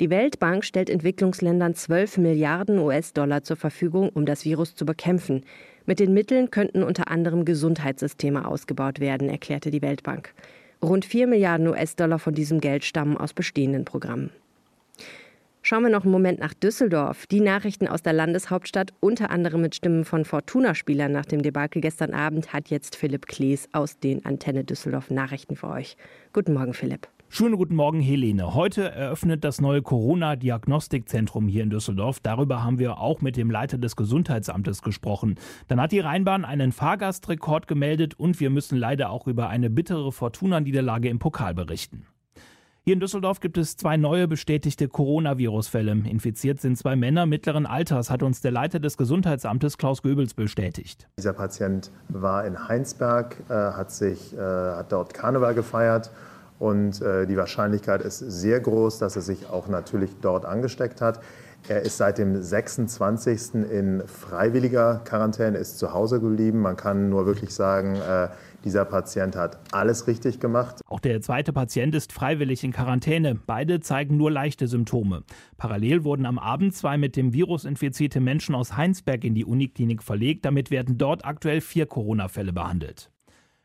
Die 0.00 0.10
Weltbank 0.10 0.64
stellt 0.64 0.90
Entwicklungsländern 0.90 1.74
12 1.74 2.18
Milliarden 2.18 2.78
US-Dollar 2.78 3.42
zur 3.42 3.56
Verfügung, 3.56 4.10
um 4.10 4.26
das 4.26 4.44
Virus 4.44 4.74
zu 4.74 4.84
bekämpfen. 4.84 5.44
Mit 5.86 6.00
den 6.00 6.14
Mitteln 6.14 6.50
könnten 6.50 6.82
unter 6.82 7.08
anderem 7.08 7.44
Gesundheitssysteme 7.44 8.46
ausgebaut 8.46 9.00
werden, 9.00 9.28
erklärte 9.28 9.70
die 9.70 9.82
Weltbank. 9.82 10.34
Rund 10.82 11.04
4 11.04 11.26
Milliarden 11.26 11.68
US-Dollar 11.68 12.18
von 12.18 12.34
diesem 12.34 12.60
Geld 12.60 12.84
stammen 12.84 13.16
aus 13.16 13.32
bestehenden 13.32 13.84
Programmen. 13.84 14.30
Schauen 15.66 15.82
wir 15.82 15.90
noch 15.90 16.02
einen 16.02 16.12
Moment 16.12 16.40
nach 16.40 16.52
Düsseldorf. 16.52 17.26
Die 17.26 17.40
Nachrichten 17.40 17.88
aus 17.88 18.02
der 18.02 18.12
Landeshauptstadt, 18.12 18.92
unter 19.00 19.30
anderem 19.30 19.62
mit 19.62 19.74
Stimmen 19.74 20.04
von 20.04 20.26
Fortuna-Spielern 20.26 21.10
nach 21.10 21.24
dem 21.24 21.40
Debakel 21.40 21.80
gestern 21.80 22.12
Abend, 22.12 22.52
hat 22.52 22.68
jetzt 22.68 22.96
Philipp 22.96 23.26
Klees 23.26 23.70
aus 23.72 23.98
den 23.98 24.26
Antenne 24.26 24.64
Düsseldorf 24.64 25.10
Nachrichten 25.10 25.56
für 25.56 25.68
euch. 25.68 25.96
Guten 26.34 26.52
Morgen, 26.52 26.74
Philipp. 26.74 27.08
Schönen 27.28 27.56
guten 27.56 27.74
Morgen, 27.74 28.00
Helene. 28.00 28.54
Heute 28.54 28.92
eröffnet 28.92 29.42
das 29.42 29.60
neue 29.60 29.82
Corona-Diagnostikzentrum 29.82 31.48
hier 31.48 31.64
in 31.64 31.70
Düsseldorf. 31.70 32.20
Darüber 32.20 32.62
haben 32.62 32.78
wir 32.78 32.98
auch 32.98 33.22
mit 33.22 33.36
dem 33.36 33.50
Leiter 33.50 33.76
des 33.76 33.96
Gesundheitsamtes 33.96 34.82
gesprochen. 34.82 35.34
Dann 35.66 35.80
hat 35.80 35.90
die 35.90 36.00
Rheinbahn 36.00 36.44
einen 36.44 36.70
Fahrgastrekord 36.70 37.66
gemeldet 37.66 38.14
und 38.18 38.38
wir 38.38 38.50
müssen 38.50 38.78
leider 38.78 39.10
auch 39.10 39.26
über 39.26 39.48
eine 39.48 39.68
bittere 39.68 40.12
Fortuna-Niederlage 40.12 41.08
im 41.08 41.18
Pokal 41.18 41.54
berichten. 41.54 42.06
Hier 42.86 42.92
in 42.92 43.00
Düsseldorf 43.00 43.40
gibt 43.40 43.56
es 43.56 43.78
zwei 43.78 43.96
neue 43.96 44.28
bestätigte 44.28 44.88
Coronavirus-Fälle. 44.88 45.92
Infiziert 45.92 46.60
sind 46.60 46.76
zwei 46.76 46.96
Männer 46.96 47.24
mittleren 47.24 47.64
Alters, 47.64 48.10
hat 48.10 48.22
uns 48.22 48.42
der 48.42 48.50
Leiter 48.50 48.78
des 48.78 48.98
Gesundheitsamtes 48.98 49.78
Klaus 49.78 50.02
Goebbels 50.02 50.34
bestätigt. 50.34 51.08
Dieser 51.18 51.32
Patient 51.32 51.90
war 52.10 52.44
in 52.44 52.68
Heinsberg, 52.68 53.42
äh, 53.48 53.54
hat, 53.54 53.90
sich, 53.90 54.36
äh, 54.36 54.38
hat 54.38 54.92
dort 54.92 55.14
Karneval 55.14 55.54
gefeiert 55.54 56.10
und 56.58 57.02
äh, 57.02 57.26
die 57.26 57.36
Wahrscheinlichkeit 57.36 58.02
ist 58.02 58.18
sehr 58.18 58.60
groß, 58.60 58.98
dass 58.98 59.16
er 59.16 59.22
sich 59.22 59.48
auch 59.50 59.68
natürlich 59.68 60.10
dort 60.20 60.44
angesteckt 60.44 61.00
hat. 61.00 61.20
Er 61.66 61.80
ist 61.80 61.96
seit 61.96 62.18
dem 62.18 62.42
26. 62.42 63.54
in 63.70 64.02
freiwilliger 64.06 65.00
Quarantäne, 65.04 65.56
ist 65.56 65.78
zu 65.78 65.94
Hause 65.94 66.20
geblieben. 66.20 66.60
Man 66.60 66.76
kann 66.76 67.08
nur 67.08 67.24
wirklich 67.24 67.54
sagen, 67.54 67.96
äh, 67.96 68.28
dieser 68.64 68.84
Patient 68.84 69.34
hat 69.34 69.58
alles 69.72 70.06
richtig 70.06 70.40
gemacht. 70.40 70.82
Auch 70.86 71.00
der 71.00 71.22
zweite 71.22 71.54
Patient 71.54 71.94
ist 71.94 72.12
freiwillig 72.12 72.64
in 72.64 72.72
Quarantäne. 72.72 73.34
Beide 73.34 73.80
zeigen 73.80 74.18
nur 74.18 74.30
leichte 74.30 74.68
Symptome. 74.68 75.22
Parallel 75.56 76.04
wurden 76.04 76.26
am 76.26 76.38
Abend 76.38 76.74
zwei 76.74 76.98
mit 76.98 77.16
dem 77.16 77.32
Virus 77.32 77.64
infizierte 77.64 78.20
Menschen 78.20 78.54
aus 78.54 78.76
Heinsberg 78.76 79.24
in 79.24 79.34
die 79.34 79.46
Uniklinik 79.46 80.02
verlegt. 80.02 80.44
Damit 80.44 80.70
werden 80.70 80.98
dort 80.98 81.24
aktuell 81.24 81.62
vier 81.62 81.86
Corona-Fälle 81.86 82.52
behandelt. 82.52 83.10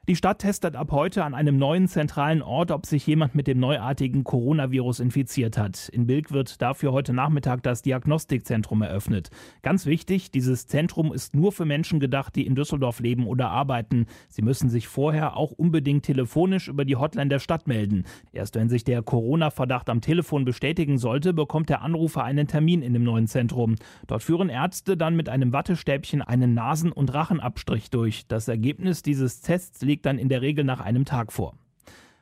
Die 0.09 0.15
Stadt 0.15 0.39
testet 0.39 0.75
ab 0.75 0.91
heute 0.91 1.23
an 1.23 1.35
einem 1.35 1.57
neuen 1.57 1.87
zentralen 1.87 2.41
Ort, 2.41 2.71
ob 2.71 2.87
sich 2.87 3.05
jemand 3.05 3.35
mit 3.35 3.45
dem 3.45 3.59
neuartigen 3.59 4.23
Coronavirus 4.23 5.01
infiziert 5.01 5.55
hat. 5.55 5.87
In 5.89 6.07
Bilk 6.07 6.31
wird 6.31 6.63
dafür 6.63 6.93
heute 6.93 7.13
Nachmittag 7.13 7.61
das 7.61 7.83
Diagnostikzentrum 7.83 8.81
eröffnet. 8.81 9.29
Ganz 9.61 9.85
wichtig, 9.85 10.31
dieses 10.31 10.65
Zentrum 10.65 11.13
ist 11.13 11.35
nur 11.35 11.51
für 11.51 11.65
Menschen 11.65 11.99
gedacht, 11.99 12.35
die 12.35 12.47
in 12.47 12.55
Düsseldorf 12.55 13.01
leben 13.01 13.27
oder 13.27 13.51
arbeiten. 13.51 14.07
Sie 14.29 14.41
müssen 14.41 14.67
sich 14.71 14.87
vorher 14.87 15.37
auch 15.37 15.51
unbedingt 15.51 16.05
telefonisch 16.05 16.69
über 16.69 16.85
die 16.85 16.95
Hotline 16.95 17.29
der 17.29 17.37
Stadt 17.37 17.67
melden. 17.67 18.05
Erst 18.33 18.55
wenn 18.55 18.67
sich 18.67 18.83
der 18.83 19.03
Corona-Verdacht 19.03 19.91
am 19.91 20.01
Telefon 20.01 20.43
bestätigen 20.43 20.97
sollte, 20.97 21.33
bekommt 21.33 21.69
der 21.69 21.83
Anrufer 21.83 22.23
einen 22.23 22.47
Termin 22.47 22.81
in 22.81 22.93
dem 22.93 23.03
neuen 23.03 23.27
Zentrum. 23.27 23.75
Dort 24.07 24.23
führen 24.23 24.49
Ärzte 24.49 24.97
dann 24.97 25.15
mit 25.15 25.29
einem 25.29 25.53
Wattestäbchen 25.53 26.23
einen 26.23 26.55
Nasen- 26.55 26.91
und 26.91 27.13
Rachenabstrich 27.13 27.91
durch. 27.91 28.25
Das 28.27 28.47
Ergebnis 28.47 29.03
dieses 29.03 29.41
Tests 29.41 29.83
liegt 29.83 29.98
liegt 29.99 30.05
dann 30.05 30.17
in 30.17 30.29
der 30.29 30.41
Regel 30.41 30.63
nach 30.63 30.79
einem 30.79 31.03
Tag 31.03 31.33
vor. 31.33 31.55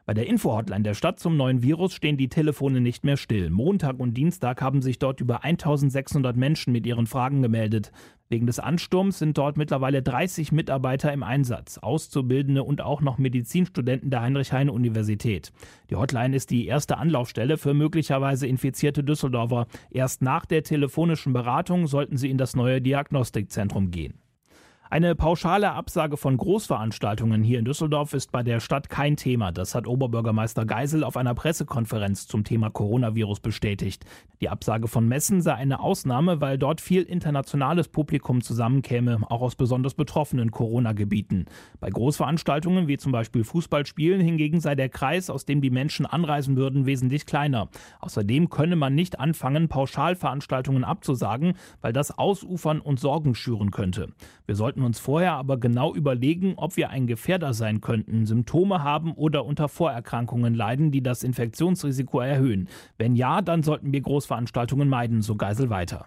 Bei 0.07 0.13
der 0.15 0.25
Info-Hotline 0.25 0.83
der 0.83 0.93
Stadt 0.95 1.19
zum 1.19 1.37
neuen 1.37 1.61
Virus 1.61 1.93
stehen 1.93 2.17
die 2.17 2.29
Telefone 2.29 2.81
nicht 2.81 3.03
mehr 3.03 3.17
still. 3.17 3.51
Montag 3.51 3.99
und 3.99 4.15
Dienstag 4.15 4.61
haben 4.61 4.81
sich 4.81 4.97
dort 4.97 5.19
über 5.21 5.43
1600 5.43 6.35
Menschen 6.35 6.71
mit 6.71 6.87
ihren 6.87 7.05
Fragen 7.05 7.43
gemeldet. 7.43 7.91
Wegen 8.29 8.47
des 8.47 8.57
Ansturms 8.57 9.19
sind 9.19 9.37
dort 9.37 9.57
mittlerweile 9.57 10.01
30 10.01 10.51
Mitarbeiter 10.53 11.13
im 11.13 11.21
Einsatz, 11.21 11.77
Auszubildende 11.77 12.63
und 12.63 12.81
auch 12.81 13.01
noch 13.01 13.19
Medizinstudenten 13.19 14.09
der 14.09 14.21
Heinrich-Heine-Universität. 14.21 15.51
Die 15.91 15.97
Hotline 15.97 16.35
ist 16.35 16.49
die 16.49 16.65
erste 16.65 16.97
Anlaufstelle 16.97 17.57
für 17.57 17.75
möglicherweise 17.75 18.47
infizierte 18.47 19.03
Düsseldorfer. 19.03 19.67
Erst 19.91 20.23
nach 20.23 20.45
der 20.45 20.63
telefonischen 20.63 21.33
Beratung 21.33 21.85
sollten 21.85 22.17
sie 22.17 22.31
in 22.31 22.37
das 22.39 22.55
neue 22.55 22.81
Diagnostikzentrum 22.81 23.91
gehen. 23.91 24.15
Eine 24.89 25.15
pauschale 25.15 25.73
Absage 25.73 26.15
von 26.15 26.37
Großveranstaltungen 26.37 27.43
hier 27.43 27.59
in 27.59 27.65
Düsseldorf 27.65 28.13
ist 28.13 28.31
bei 28.31 28.41
der 28.41 28.61
Stadt 28.61 28.89
kein 28.89 29.17
Thema. 29.17 29.51
Das 29.51 29.75
hat 29.75 29.85
Oberbürgermeister 29.85 30.65
Geisel 30.65 31.03
auf 31.03 31.17
einer 31.17 31.35
Pressekonferenz 31.35 32.25
zum 32.25 32.45
Thema 32.45 32.69
Coronavirus 32.69 33.41
bestätigt. 33.41 34.05
Die 34.39 34.47
Absage 34.47 34.87
von 34.87 35.05
Messen 35.05 35.41
sei 35.41 35.55
eine 35.55 35.81
Ausnahme, 35.81 36.39
weil 36.39 36.57
dort 36.57 36.79
viel 36.79 37.01
internationales 37.01 37.89
Publikum 37.89 38.41
zusammenkäme, 38.41 39.19
auch 39.29 39.41
aus 39.41 39.55
besonders 39.55 39.93
betroffenen 39.93 40.51
Corona-Gebieten. 40.51 41.47
Bei 41.81 41.89
Großveranstaltungen 41.89 42.87
wie 42.87 42.97
zum 42.97 43.11
Beispiel 43.11 43.43
Fußballspielen 43.43 44.21
hingegen 44.21 44.61
sei 44.61 44.75
der 44.75 44.87
Kreis, 44.87 45.29
aus 45.29 45.43
dem 45.43 45.59
die 45.59 45.71
Menschen 45.71 46.05
anreisen 46.05 46.55
würden, 46.55 46.85
wesentlich 46.85 47.25
kleiner. 47.25 47.67
Außerdem 47.99 48.49
könne 48.49 48.77
man 48.77 48.95
nicht 48.95 49.19
anfangen, 49.19 49.67
Pauschalveranstaltungen 49.67 50.85
abzusagen, 50.85 51.55
weil 51.81 51.91
das 51.91 52.17
ausufern 52.17 52.79
und 52.79 53.01
Sorgen 53.01 53.35
schüren 53.35 53.71
könnte. 53.71 54.13
Wir 54.45 54.55
sollten 54.55 54.76
sollten 54.77 54.85
uns 54.85 54.99
vorher 54.99 55.33
aber 55.33 55.57
genau 55.57 55.95
überlegen, 55.95 56.53
ob 56.55 56.77
wir 56.77 56.91
ein 56.91 57.07
Gefährder 57.07 57.53
sein 57.55 57.81
könnten, 57.81 58.27
Symptome 58.27 58.83
haben 58.83 59.13
oder 59.13 59.43
unter 59.43 59.69
Vorerkrankungen 59.69 60.53
leiden, 60.53 60.91
die 60.91 61.01
das 61.01 61.23
Infektionsrisiko 61.23 62.19
erhöhen. 62.19 62.67
Wenn 62.99 63.15
ja, 63.15 63.41
dann 63.41 63.63
sollten 63.63 63.91
wir 63.91 64.01
Großveranstaltungen 64.01 64.87
meiden, 64.87 65.23
so 65.23 65.35
Geisel 65.35 65.71
weiter. 65.71 66.05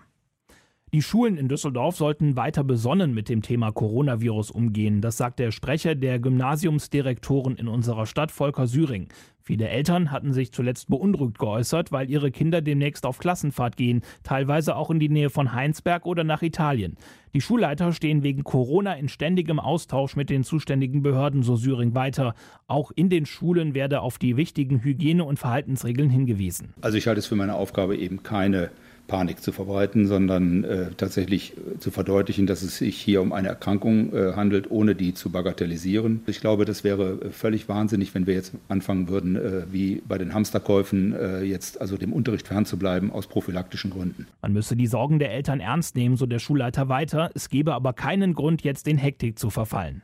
Die 0.93 1.03
Schulen 1.03 1.37
in 1.37 1.49
Düsseldorf 1.49 1.97
sollten 1.97 2.37
weiter 2.37 2.65
besonnen 2.65 3.12
mit 3.12 3.29
dem 3.29 3.43
Thema 3.43 3.73
Coronavirus 3.73 4.50
umgehen. 4.50 5.00
Das 5.00 5.17
sagt 5.17 5.39
der 5.39 5.50
Sprecher 5.50 5.97
der 5.97 6.19
Gymnasiumsdirektoren 6.19 7.57
in 7.57 7.67
unserer 7.69 8.07
Stadt, 8.07 8.31
Volker 8.31 8.67
Süring. 8.67 9.09
Viele 9.43 9.69
Eltern 9.69 10.11
hatten 10.11 10.33
sich 10.33 10.53
zuletzt 10.53 10.89
beunruhigt 10.89 11.39
geäußert, 11.39 11.93
weil 11.93 12.11
ihre 12.11 12.31
Kinder 12.31 12.61
demnächst 12.61 13.07
auf 13.07 13.19
Klassenfahrt 13.19 13.77
gehen, 13.77 14.03
teilweise 14.23 14.77
auch 14.77 14.91
in 14.91 15.01
die 15.01 15.09
Nähe 15.09 15.31
von 15.31 15.55
Heinsberg 15.55 16.07
oder 16.07 16.25
nach 16.25 16.43
Italien. 16.43 16.97
Die 17.33 17.41
Schulleiter 17.41 17.93
stehen 17.93 18.23
wegen 18.23 18.45
Corona 18.45 18.95
in 18.95 19.09
ständigem 19.09 19.61
Austausch 19.61 20.17
mit 20.17 20.31
den 20.31 20.45
zuständigen 20.45 21.03
Behörden, 21.03 21.43
so 21.43 21.57
Süring 21.57 21.95
weiter. 21.95 22.35
Auch 22.67 22.91
in 22.95 23.09
den 23.09 23.25
Schulen 23.25 23.75
werde 23.75 24.01
auf 24.01 24.19
die 24.19 24.37
wichtigen 24.37 24.83
Hygiene- 24.83 25.25
und 25.25 25.39
Verhaltensregeln 25.39 26.11
hingewiesen. 26.11 26.75
Also 26.81 26.99
ich 26.99 27.07
halte 27.07 27.21
es 27.21 27.27
für 27.27 27.37
meine 27.37 27.55
Aufgabe 27.55 27.97
eben 27.97 28.23
keine 28.23 28.71
Panik 29.11 29.43
zu 29.43 29.50
verbreiten, 29.50 30.07
sondern 30.07 30.62
äh, 30.62 30.90
tatsächlich 30.97 31.52
äh, 31.57 31.79
zu 31.81 31.90
verdeutlichen, 31.90 32.47
dass 32.47 32.62
es 32.62 32.79
sich 32.79 32.97
hier 32.97 33.21
um 33.21 33.33
eine 33.33 33.49
Erkrankung 33.49 34.14
äh, 34.14 34.35
handelt, 34.35 34.71
ohne 34.71 34.95
die 34.95 35.14
zu 35.14 35.31
bagatellisieren. 35.31 36.23
Ich 36.29 36.40
glaube, 36.40 36.64
das 36.64 36.85
wäre 36.85 37.19
äh, 37.21 37.31
völlig 37.31 37.69
wahnsinnig, 37.69 38.14
wenn 38.14 38.29
wir 38.29 38.35
jetzt 38.35 38.52
anfangen 38.69 39.09
würden, 39.09 39.35
äh, 39.35 39.64
wie 39.73 40.00
bei 40.07 40.17
den 40.17 40.33
Hamsterkäufen, 40.33 41.12
äh, 41.12 41.43
jetzt 41.43 41.81
also 41.81 41.97
dem 41.97 42.12
Unterricht 42.12 42.47
fernzubleiben 42.47 43.11
aus 43.11 43.26
prophylaktischen 43.26 43.90
Gründen. 43.90 44.29
Man 44.43 44.52
müsse 44.52 44.76
die 44.76 44.87
Sorgen 44.87 45.19
der 45.19 45.33
Eltern 45.33 45.59
ernst 45.59 45.97
nehmen, 45.97 46.17
so 46.17 46.26
der 46.26 46.38
Schulleiter 46.38 46.88
weiter. 46.88 47.31
Es 47.35 47.49
gebe 47.49 47.75
aber 47.75 47.93
keinen 47.93 48.35
Grund, 48.35 48.62
jetzt 48.62 48.87
in 48.87 48.97
Hektik 48.97 49.40
zu 49.40 49.50
verfallen. 49.50 50.02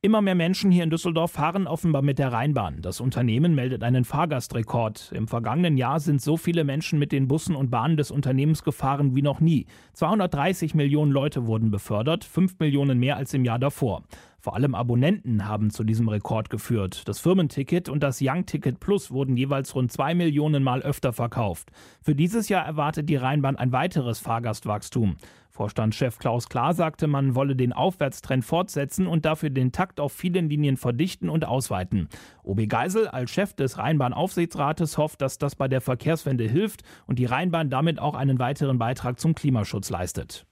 Immer 0.00 0.22
mehr 0.22 0.36
Menschen 0.36 0.70
hier 0.70 0.84
in 0.84 0.90
Düsseldorf 0.90 1.32
fahren 1.32 1.66
offenbar 1.66 2.02
mit 2.02 2.20
der 2.20 2.32
Rheinbahn. 2.32 2.82
Das 2.82 3.00
Unternehmen 3.00 3.56
meldet 3.56 3.82
einen 3.82 4.04
Fahrgastrekord. 4.04 5.10
Im 5.12 5.26
vergangenen 5.26 5.76
Jahr 5.76 5.98
sind 5.98 6.22
so 6.22 6.36
viele 6.36 6.62
Menschen 6.62 7.00
mit 7.00 7.10
den 7.10 7.26
Bussen 7.26 7.56
und 7.56 7.70
Bahnen 7.70 7.96
des 7.96 8.12
Unternehmens 8.12 8.62
gefahren 8.62 9.16
wie 9.16 9.22
noch 9.22 9.40
nie. 9.40 9.66
230 9.94 10.76
Millionen 10.76 11.10
Leute 11.10 11.48
wurden 11.48 11.72
befördert, 11.72 12.22
5 12.22 12.60
Millionen 12.60 13.00
mehr 13.00 13.16
als 13.16 13.34
im 13.34 13.44
Jahr 13.44 13.58
davor. 13.58 14.04
Vor 14.48 14.56
allem 14.56 14.74
Abonnenten 14.74 15.46
haben 15.46 15.68
zu 15.68 15.84
diesem 15.84 16.08
Rekord 16.08 16.48
geführt. 16.48 17.06
Das 17.06 17.18
Firmenticket 17.18 17.90
und 17.90 18.02
das 18.02 18.20
Young 18.22 18.46
Ticket 18.46 18.80
Plus 18.80 19.10
wurden 19.10 19.36
jeweils 19.36 19.74
rund 19.74 19.92
zwei 19.92 20.14
Millionen 20.14 20.62
Mal 20.62 20.80
öfter 20.80 21.12
verkauft. 21.12 21.70
Für 22.00 22.14
dieses 22.14 22.48
Jahr 22.48 22.64
erwartet 22.64 23.10
die 23.10 23.16
Rheinbahn 23.16 23.56
ein 23.56 23.72
weiteres 23.72 24.20
Fahrgastwachstum. 24.20 25.18
Vorstandschef 25.50 26.18
Klaus 26.18 26.48
Klar 26.48 26.72
sagte, 26.72 27.08
man 27.08 27.34
wolle 27.34 27.56
den 27.56 27.74
Aufwärtstrend 27.74 28.42
fortsetzen 28.42 29.06
und 29.06 29.26
dafür 29.26 29.50
den 29.50 29.70
Takt 29.70 30.00
auf 30.00 30.14
vielen 30.14 30.48
Linien 30.48 30.78
verdichten 30.78 31.28
und 31.28 31.44
ausweiten. 31.44 32.08
OB 32.42 32.70
Geisel 32.70 33.06
als 33.06 33.30
Chef 33.30 33.52
des 33.52 33.76
Rheinbahnaufsichtsrates 33.76 34.96
hofft, 34.96 35.20
dass 35.20 35.36
das 35.36 35.56
bei 35.56 35.68
der 35.68 35.82
Verkehrswende 35.82 36.48
hilft 36.48 36.84
und 37.06 37.18
die 37.18 37.26
Rheinbahn 37.26 37.68
damit 37.68 37.98
auch 37.98 38.14
einen 38.14 38.38
weiteren 38.38 38.78
Beitrag 38.78 39.20
zum 39.20 39.34
Klimaschutz 39.34 39.90
leistet. 39.90 40.46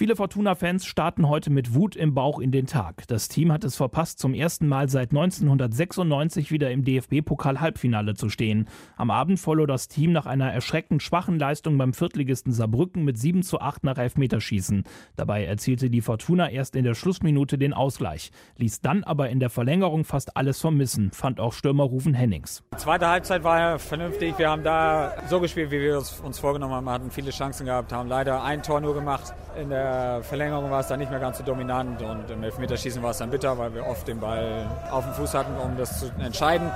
Viele 0.00 0.14
Fortuna-Fans 0.14 0.86
starten 0.86 1.28
heute 1.28 1.50
mit 1.50 1.74
Wut 1.74 1.96
im 1.96 2.14
Bauch 2.14 2.38
in 2.38 2.52
den 2.52 2.66
Tag. 2.66 3.02
Das 3.08 3.26
Team 3.26 3.50
hat 3.50 3.64
es 3.64 3.74
verpasst, 3.74 4.20
zum 4.20 4.32
ersten 4.32 4.68
Mal 4.68 4.88
seit 4.88 5.10
1996 5.10 6.52
wieder 6.52 6.70
im 6.70 6.84
DFB-Pokal-Halbfinale 6.84 8.14
zu 8.14 8.28
stehen. 8.28 8.68
Am 8.96 9.10
Abend 9.10 9.40
verlor 9.40 9.66
das 9.66 9.88
Team 9.88 10.12
nach 10.12 10.26
einer 10.26 10.52
erschreckend 10.52 11.02
schwachen 11.02 11.36
Leistung 11.36 11.78
beim 11.78 11.94
Viertligisten 11.94 12.52
Saarbrücken 12.52 13.04
mit 13.04 13.18
7 13.18 13.42
zu 13.42 13.60
8 13.60 13.82
nach 13.82 13.98
Elfmeterschießen. 13.98 14.84
Dabei 15.16 15.44
erzielte 15.44 15.90
die 15.90 16.00
Fortuna 16.00 16.48
erst 16.48 16.76
in 16.76 16.84
der 16.84 16.94
Schlussminute 16.94 17.58
den 17.58 17.74
Ausgleich, 17.74 18.30
ließ 18.56 18.80
dann 18.80 19.02
aber 19.02 19.30
in 19.30 19.40
der 19.40 19.50
Verlängerung 19.50 20.04
fast 20.04 20.36
alles 20.36 20.60
vermissen, 20.60 21.10
fand 21.10 21.40
auch 21.40 21.52
Stürmer 21.52 21.82
Rufen 21.82 22.14
Hennings. 22.14 22.62
Die 22.72 22.76
zweite 22.76 23.08
Halbzeit 23.08 23.42
war 23.42 23.58
ja 23.58 23.78
vernünftig. 23.78 24.38
Wir 24.38 24.48
haben 24.48 24.62
da 24.62 25.14
so 25.28 25.40
gespielt, 25.40 25.72
wie 25.72 25.80
wir 25.80 25.96
uns 25.98 26.38
vorgenommen 26.38 26.74
haben, 26.74 26.88
hatten 26.88 27.10
viele 27.10 27.32
Chancen 27.32 27.66
gehabt, 27.66 27.92
haben 27.92 28.08
leider 28.08 28.44
ein 28.44 28.62
Tor 28.62 28.80
nur 28.80 28.94
gemacht. 28.94 29.34
In 29.60 29.70
der 29.70 29.87
der 29.88 30.22
Verlängerung 30.22 30.70
war 30.70 30.80
es 30.80 30.88
dann 30.88 30.98
nicht 30.98 31.10
mehr 31.10 31.20
ganz 31.20 31.38
so 31.38 31.44
dominant 31.44 32.02
und 32.02 32.30
im 32.30 32.42
Elfmeterschießen 32.42 33.02
war 33.02 33.10
es 33.10 33.18
dann 33.18 33.30
bitter, 33.30 33.56
weil 33.58 33.74
wir 33.74 33.86
oft 33.86 34.06
den 34.06 34.20
Ball 34.20 34.66
auf 34.90 35.04
dem 35.04 35.14
Fuß 35.14 35.34
hatten, 35.34 35.56
um 35.56 35.76
das 35.76 36.00
zu 36.00 36.06
entscheiden. 36.18 36.70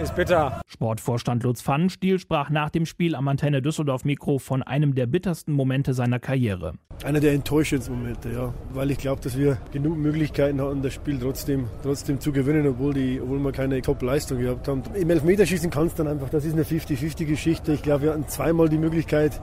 Ist 0.00 0.14
bitter. 0.14 0.60
Sportvorstand 0.66 1.42
Lutz 1.42 1.60
Pfannenstiel 1.60 2.18
sprach 2.18 2.48
nach 2.48 2.70
dem 2.70 2.86
Spiel 2.86 3.14
am 3.14 3.28
Antenne 3.28 3.60
Düsseldorf 3.60 4.04
Mikro 4.04 4.38
von 4.38 4.62
einem 4.62 4.94
der 4.94 5.06
bittersten 5.06 5.52
Momente 5.52 5.92
seiner 5.92 6.18
Karriere. 6.18 6.74
Einer 7.04 7.20
der 7.20 7.32
enttäuschendsten 7.32 7.96
Momente, 7.96 8.30
ja. 8.30 8.52
Weil 8.72 8.90
ich 8.90 8.98
glaube, 8.98 9.20
dass 9.22 9.36
wir 9.36 9.58
genug 9.72 9.98
Möglichkeiten 9.98 10.60
hatten, 10.60 10.82
das 10.82 10.94
Spiel 10.94 11.18
trotzdem, 11.18 11.66
trotzdem 11.82 12.20
zu 12.20 12.32
gewinnen, 12.32 12.66
obwohl, 12.66 12.94
die, 12.94 13.20
obwohl 13.20 13.38
wir 13.40 13.52
keine 13.52 13.80
Top-Leistung 13.82 14.38
gehabt 14.38 14.68
haben. 14.68 14.82
Im 14.94 15.10
Elfmeterschießen 15.10 15.70
kannst 15.70 15.98
du 15.98 16.04
dann 16.04 16.12
einfach, 16.12 16.30
das 16.30 16.44
ist 16.44 16.54
eine 16.54 16.64
50-50-Geschichte. 16.64 17.72
Ich 17.72 17.82
glaube, 17.82 18.04
wir 18.04 18.10
hatten 18.12 18.28
zweimal 18.28 18.68
die 18.68 18.78
Möglichkeit, 18.78 19.40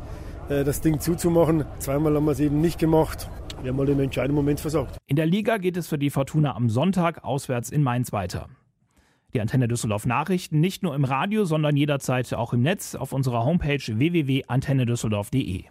das 0.49 0.81
Ding 0.81 0.99
zuzumachen. 0.99 1.65
Zweimal 1.79 2.15
haben 2.15 2.25
wir 2.25 2.31
es 2.31 2.39
eben 2.39 2.61
nicht 2.61 2.79
gemacht. 2.79 3.29
Wir 3.61 3.69
haben 3.69 3.77
mal 3.77 3.85
den 3.85 3.99
entscheidenden 3.99 4.35
Moment 4.35 4.59
versagt. 4.59 4.97
In 5.07 5.15
der 5.15 5.25
Liga 5.25 5.57
geht 5.57 5.77
es 5.77 5.87
für 5.87 5.97
die 5.97 6.09
Fortuna 6.09 6.55
am 6.55 6.69
Sonntag 6.69 7.23
auswärts 7.23 7.69
in 7.69 7.81
Mainz 7.83 8.11
weiter. 8.13 8.47
Die 9.33 9.41
Antenne 9.41 9.67
Düsseldorf 9.67 10.05
Nachrichten 10.05 10.59
nicht 10.59 10.83
nur 10.83 10.95
im 10.95 11.03
Radio, 11.03 11.43
sondern 11.43 11.75
jederzeit 11.75 12.33
auch 12.33 12.53
im 12.53 12.61
Netz 12.61 12.95
auf 12.95 13.13
unserer 13.13 13.45
Homepage 13.45 13.81
www.antennedüsseldorf.de. 13.85 15.65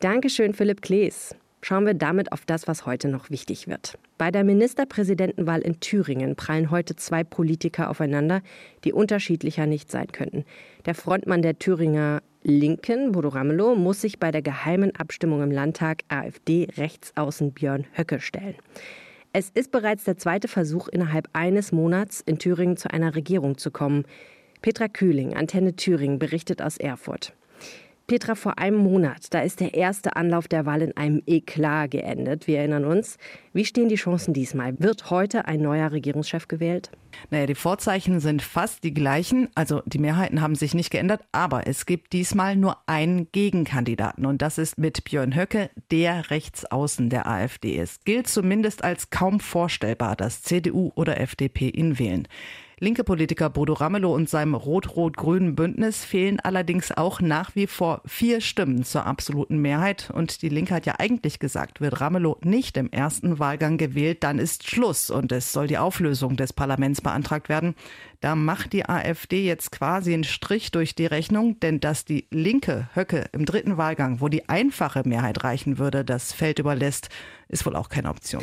Dankeschön, 0.00 0.54
Philipp 0.54 0.80
Klees. 0.80 1.36
Schauen 1.64 1.86
wir 1.86 1.94
damit 1.94 2.32
auf 2.32 2.44
das, 2.44 2.66
was 2.66 2.86
heute 2.86 3.06
noch 3.06 3.30
wichtig 3.30 3.68
wird. 3.68 3.96
Bei 4.18 4.32
der 4.32 4.42
Ministerpräsidentenwahl 4.42 5.60
in 5.60 5.78
Thüringen 5.78 6.34
prallen 6.34 6.72
heute 6.72 6.96
zwei 6.96 7.22
Politiker 7.22 7.88
aufeinander, 7.88 8.42
die 8.82 8.92
unterschiedlicher 8.92 9.66
nicht 9.66 9.88
sein 9.88 10.08
könnten. 10.08 10.44
Der 10.86 10.96
Frontmann 10.96 11.40
der 11.40 11.60
Thüringer 11.60 12.20
Linken, 12.42 13.12
Bodo 13.12 13.28
Ramelow, 13.28 13.76
muss 13.76 14.00
sich 14.00 14.18
bei 14.18 14.32
der 14.32 14.42
geheimen 14.42 14.96
Abstimmung 14.96 15.40
im 15.40 15.52
Landtag 15.52 16.02
AfD-Rechtsaußen 16.08 17.52
Björn 17.52 17.86
Höcke 17.96 18.18
stellen. 18.18 18.56
Es 19.32 19.48
ist 19.48 19.70
bereits 19.70 20.02
der 20.02 20.18
zweite 20.18 20.48
Versuch, 20.48 20.88
innerhalb 20.88 21.28
eines 21.32 21.70
Monats 21.70 22.20
in 22.20 22.40
Thüringen 22.40 22.76
zu 22.76 22.90
einer 22.90 23.14
Regierung 23.14 23.56
zu 23.56 23.70
kommen. 23.70 24.04
Petra 24.62 24.88
Kühling, 24.88 25.36
Antenne 25.36 25.76
Thüringen, 25.76 26.18
berichtet 26.18 26.60
aus 26.60 26.76
Erfurt. 26.76 27.32
Petra, 28.06 28.34
vor 28.34 28.58
einem 28.58 28.78
Monat, 28.78 29.32
da 29.32 29.40
ist 29.40 29.60
der 29.60 29.74
erste 29.74 30.16
Anlauf 30.16 30.48
der 30.48 30.66
Wahl 30.66 30.82
in 30.82 30.96
einem 30.96 31.22
Eklat 31.26 31.92
geendet. 31.92 32.46
Wir 32.46 32.58
erinnern 32.58 32.84
uns. 32.84 33.16
Wie 33.52 33.64
stehen 33.64 33.88
die 33.88 33.96
Chancen 33.96 34.34
diesmal? 34.34 34.78
Wird 34.78 35.10
heute 35.10 35.46
ein 35.46 35.60
neuer 35.60 35.92
Regierungschef 35.92 36.48
gewählt? 36.48 36.90
Naja, 37.30 37.46
die 37.46 37.54
Vorzeichen 37.54 38.20
sind 38.20 38.42
fast 38.42 38.84
die 38.84 38.94
gleichen. 38.94 39.48
Also 39.54 39.82
die 39.86 39.98
Mehrheiten 39.98 40.40
haben 40.40 40.54
sich 40.54 40.74
nicht 40.74 40.90
geändert, 40.90 41.22
aber 41.32 41.66
es 41.66 41.86
gibt 41.86 42.12
diesmal 42.12 42.56
nur 42.56 42.78
einen 42.86 43.30
Gegenkandidaten 43.32 44.26
und 44.26 44.42
das 44.42 44.58
ist 44.58 44.78
mit 44.78 45.04
Björn 45.04 45.36
Höcke, 45.36 45.70
der 45.90 46.30
Rechtsaußen 46.30 47.10
der 47.10 47.26
AfD 47.26 47.76
ist. 47.76 48.04
Gilt 48.04 48.28
zumindest 48.28 48.84
als 48.84 49.10
kaum 49.10 49.40
vorstellbar, 49.40 50.16
dass 50.16 50.42
CDU 50.42 50.92
oder 50.94 51.20
FDP 51.20 51.68
ihn 51.68 51.98
wählen. 51.98 52.26
Linke 52.82 53.04
Politiker 53.04 53.48
Bodo 53.48 53.74
Ramelow 53.74 54.12
und 54.12 54.28
seinem 54.28 54.56
rot-rot-grünen 54.56 55.54
Bündnis 55.54 56.04
fehlen 56.04 56.40
allerdings 56.40 56.90
auch 56.90 57.20
nach 57.20 57.54
wie 57.54 57.68
vor 57.68 58.02
vier 58.06 58.40
Stimmen 58.40 58.82
zur 58.82 59.06
absoluten 59.06 59.58
Mehrheit. 59.58 60.10
Und 60.12 60.42
die 60.42 60.48
Linke 60.48 60.74
hat 60.74 60.84
ja 60.84 60.94
eigentlich 60.98 61.38
gesagt, 61.38 61.80
wird 61.80 62.00
Ramelow 62.00 62.38
nicht 62.42 62.76
im 62.76 62.90
ersten 62.90 63.38
Wahlgang 63.38 63.78
gewählt, 63.78 64.24
dann 64.24 64.40
ist 64.40 64.68
Schluss 64.68 65.10
und 65.10 65.30
es 65.30 65.52
soll 65.52 65.68
die 65.68 65.78
Auflösung 65.78 66.34
des 66.34 66.52
Parlaments 66.52 67.00
beantragt 67.00 67.48
werden. 67.48 67.76
Da 68.20 68.34
macht 68.34 68.72
die 68.72 68.84
AfD 68.88 69.46
jetzt 69.46 69.70
quasi 69.70 70.12
einen 70.12 70.24
Strich 70.24 70.72
durch 70.72 70.96
die 70.96 71.06
Rechnung, 71.06 71.60
denn 71.60 71.78
dass 71.78 72.04
die 72.04 72.26
Linke 72.32 72.88
Höcke 72.96 73.26
im 73.30 73.44
dritten 73.44 73.76
Wahlgang, 73.76 74.20
wo 74.20 74.26
die 74.26 74.48
einfache 74.48 75.06
Mehrheit 75.06 75.44
reichen 75.44 75.78
würde, 75.78 76.04
das 76.04 76.32
Feld 76.32 76.58
überlässt, 76.58 77.10
ist 77.46 77.64
wohl 77.64 77.76
auch 77.76 77.88
keine 77.88 78.10
Option. 78.10 78.42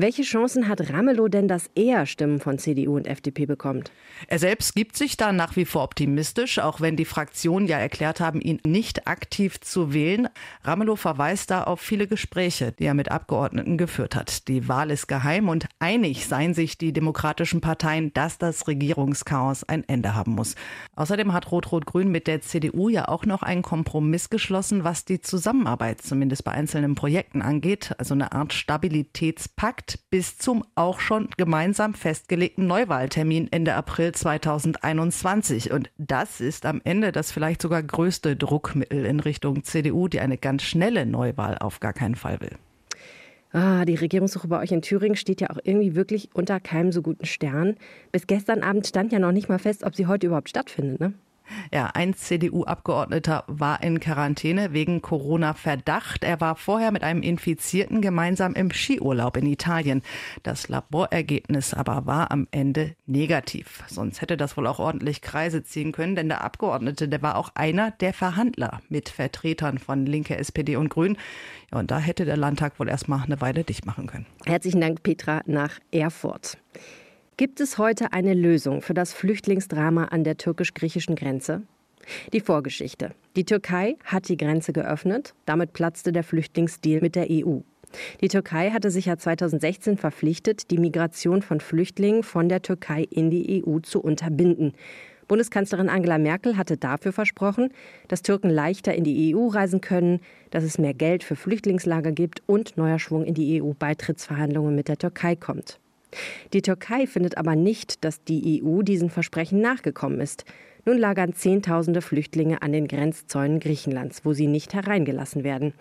Welche 0.00 0.22
Chancen 0.22 0.68
hat 0.68 0.92
Ramelow 0.92 1.26
denn, 1.26 1.48
dass 1.48 1.70
er 1.74 2.06
Stimmen 2.06 2.38
von 2.38 2.56
CDU 2.56 2.94
und 2.94 3.08
FDP 3.08 3.46
bekommt? 3.46 3.90
Er 4.28 4.38
selbst 4.38 4.76
gibt 4.76 4.96
sich 4.96 5.16
da 5.16 5.32
nach 5.32 5.56
wie 5.56 5.64
vor 5.64 5.82
optimistisch, 5.82 6.60
auch 6.60 6.80
wenn 6.80 6.94
die 6.94 7.04
Fraktionen 7.04 7.66
ja 7.66 7.78
erklärt 7.78 8.20
haben, 8.20 8.40
ihn 8.40 8.60
nicht 8.64 9.08
aktiv 9.08 9.60
zu 9.60 9.92
wählen. 9.92 10.28
Ramelow 10.62 10.94
verweist 10.94 11.50
da 11.50 11.64
auf 11.64 11.80
viele 11.80 12.06
Gespräche, 12.06 12.70
die 12.78 12.84
er 12.84 12.94
mit 12.94 13.10
Abgeordneten 13.10 13.76
geführt 13.76 14.14
hat. 14.14 14.46
Die 14.46 14.68
Wahl 14.68 14.92
ist 14.92 15.08
geheim 15.08 15.48
und 15.48 15.66
einig 15.80 16.28
seien 16.28 16.54
sich 16.54 16.78
die 16.78 16.92
demokratischen 16.92 17.60
Parteien, 17.60 18.12
dass 18.14 18.38
das 18.38 18.68
Regierungschaos 18.68 19.64
ein 19.64 19.82
Ende 19.88 20.14
haben 20.14 20.36
muss. 20.36 20.54
Außerdem 20.94 21.32
hat 21.32 21.50
Rot-Rot-Grün 21.50 22.12
mit 22.12 22.28
der 22.28 22.40
CDU 22.40 22.88
ja 22.88 23.08
auch 23.08 23.26
noch 23.26 23.42
einen 23.42 23.62
Kompromiss 23.62 24.30
geschlossen, 24.30 24.84
was 24.84 25.04
die 25.04 25.20
Zusammenarbeit 25.20 26.02
zumindest 26.02 26.44
bei 26.44 26.52
einzelnen 26.52 26.94
Projekten 26.94 27.42
angeht, 27.42 27.96
also 27.98 28.14
eine 28.14 28.30
Art 28.30 28.52
Stabilitätspakt 28.52 29.87
bis 30.10 30.38
zum 30.38 30.64
auch 30.74 31.00
schon 31.00 31.28
gemeinsam 31.36 31.94
festgelegten 31.94 32.66
Neuwahltermin 32.66 33.48
Ende 33.50 33.74
April 33.74 34.12
2021. 34.12 35.72
Und 35.72 35.90
das 35.98 36.40
ist 36.40 36.66
am 36.66 36.80
Ende 36.84 37.12
das 37.12 37.32
vielleicht 37.32 37.62
sogar 37.62 37.82
größte 37.82 38.36
Druckmittel 38.36 39.04
in 39.04 39.20
Richtung 39.20 39.64
CDU, 39.64 40.08
die 40.08 40.20
eine 40.20 40.38
ganz 40.38 40.62
schnelle 40.62 41.06
Neuwahl 41.06 41.58
auf 41.58 41.80
gar 41.80 41.92
keinen 41.92 42.14
Fall 42.14 42.40
will. 42.40 42.56
Ah, 43.52 43.84
die 43.84 43.94
Regierungssuche 43.94 44.48
bei 44.48 44.60
euch 44.60 44.72
in 44.72 44.82
Thüringen 44.82 45.16
steht 45.16 45.40
ja 45.40 45.50
auch 45.50 45.58
irgendwie 45.62 45.94
wirklich 45.94 46.28
unter 46.34 46.60
keinem 46.60 46.92
so 46.92 47.00
guten 47.00 47.24
Stern. 47.24 47.76
Bis 48.12 48.26
gestern 48.26 48.62
Abend 48.62 48.86
stand 48.86 49.12
ja 49.12 49.18
noch 49.18 49.32
nicht 49.32 49.48
mal 49.48 49.58
fest, 49.58 49.84
ob 49.84 49.96
sie 49.96 50.06
heute 50.06 50.26
überhaupt 50.26 50.50
stattfindet, 50.50 51.00
ne? 51.00 51.14
Ja, 51.72 51.90
ein 51.94 52.14
CDU-Abgeordneter 52.14 53.44
war 53.46 53.82
in 53.82 54.00
Quarantäne 54.00 54.72
wegen 54.72 55.02
Corona-Verdacht. 55.02 56.24
Er 56.24 56.40
war 56.40 56.56
vorher 56.56 56.90
mit 56.90 57.02
einem 57.02 57.22
Infizierten 57.22 58.00
gemeinsam 58.00 58.54
im 58.54 58.70
Skiurlaub 58.70 59.36
in 59.36 59.46
Italien. 59.46 60.02
Das 60.42 60.68
Laborergebnis 60.68 61.74
aber 61.74 62.06
war 62.06 62.30
am 62.30 62.48
Ende 62.50 62.94
negativ. 63.06 63.84
Sonst 63.88 64.20
hätte 64.20 64.36
das 64.36 64.56
wohl 64.56 64.66
auch 64.66 64.78
ordentlich 64.78 65.22
Kreise 65.22 65.62
ziehen 65.62 65.92
können, 65.92 66.16
denn 66.16 66.28
der 66.28 66.42
Abgeordnete, 66.42 67.08
der 67.08 67.22
war 67.22 67.36
auch 67.36 67.50
einer 67.54 67.90
der 67.90 68.12
Verhandler 68.12 68.80
mit 68.88 69.08
Vertretern 69.08 69.78
von 69.78 70.06
Linke, 70.06 70.36
SPD 70.36 70.76
und 70.76 70.88
Grün. 70.88 71.16
Ja, 71.70 71.78
und 71.78 71.90
da 71.90 71.98
hätte 71.98 72.24
der 72.24 72.36
Landtag 72.36 72.78
wohl 72.78 72.88
erstmal 72.88 73.22
eine 73.22 73.40
Weile 73.40 73.64
dicht 73.64 73.86
machen 73.86 74.06
können. 74.06 74.26
Herzlichen 74.46 74.80
Dank, 74.80 75.02
Petra, 75.02 75.42
nach 75.46 75.78
Erfurt. 75.90 76.58
Gibt 77.38 77.60
es 77.60 77.78
heute 77.78 78.12
eine 78.12 78.34
Lösung 78.34 78.82
für 78.82 78.94
das 78.94 79.12
Flüchtlingsdrama 79.12 80.06
an 80.06 80.24
der 80.24 80.38
türkisch-griechischen 80.38 81.14
Grenze? 81.14 81.62
Die 82.32 82.40
Vorgeschichte. 82.40 83.12
Die 83.36 83.44
Türkei 83.44 83.94
hat 84.02 84.28
die 84.28 84.36
Grenze 84.36 84.72
geöffnet, 84.72 85.34
damit 85.46 85.72
platzte 85.72 86.10
der 86.10 86.24
Flüchtlingsdeal 86.24 87.00
mit 87.00 87.14
der 87.14 87.28
EU. 87.30 87.60
Die 88.20 88.26
Türkei 88.26 88.70
hatte 88.70 88.90
sich 88.90 89.06
ja 89.06 89.16
2016 89.16 89.98
verpflichtet, 89.98 90.72
die 90.72 90.78
Migration 90.78 91.40
von 91.40 91.60
Flüchtlingen 91.60 92.24
von 92.24 92.48
der 92.48 92.60
Türkei 92.60 93.04
in 93.04 93.30
die 93.30 93.64
EU 93.64 93.78
zu 93.78 94.00
unterbinden. 94.02 94.72
Bundeskanzlerin 95.28 95.88
Angela 95.88 96.18
Merkel 96.18 96.56
hatte 96.56 96.76
dafür 96.76 97.12
versprochen, 97.12 97.72
dass 98.08 98.22
Türken 98.22 98.50
leichter 98.50 98.96
in 98.96 99.04
die 99.04 99.32
EU 99.32 99.46
reisen 99.46 99.80
können, 99.80 100.18
dass 100.50 100.64
es 100.64 100.76
mehr 100.76 100.92
Geld 100.92 101.22
für 101.22 101.36
Flüchtlingslager 101.36 102.10
gibt 102.10 102.42
und 102.46 102.76
neuer 102.76 102.98
Schwung 102.98 103.24
in 103.24 103.34
die 103.34 103.62
EU-Beitrittsverhandlungen 103.62 104.74
mit 104.74 104.88
der 104.88 104.98
Türkei 104.98 105.36
kommt. 105.36 105.78
Die 106.52 106.62
Türkei 106.62 107.06
findet 107.06 107.36
aber 107.36 107.56
nicht, 107.56 108.04
dass 108.04 108.24
die 108.24 108.62
EU 108.62 108.82
diesen 108.82 109.10
Versprechen 109.10 109.60
nachgekommen 109.60 110.20
ist. 110.20 110.44
Nun 110.84 110.98
lagern 110.98 111.34
Zehntausende 111.34 112.00
Flüchtlinge 112.00 112.62
an 112.62 112.72
den 112.72 112.88
Grenzzäunen 112.88 113.60
Griechenlands, 113.60 114.24
wo 114.24 114.32
sie 114.32 114.46
nicht 114.46 114.74
hereingelassen 114.74 115.44
werden. 115.44 115.74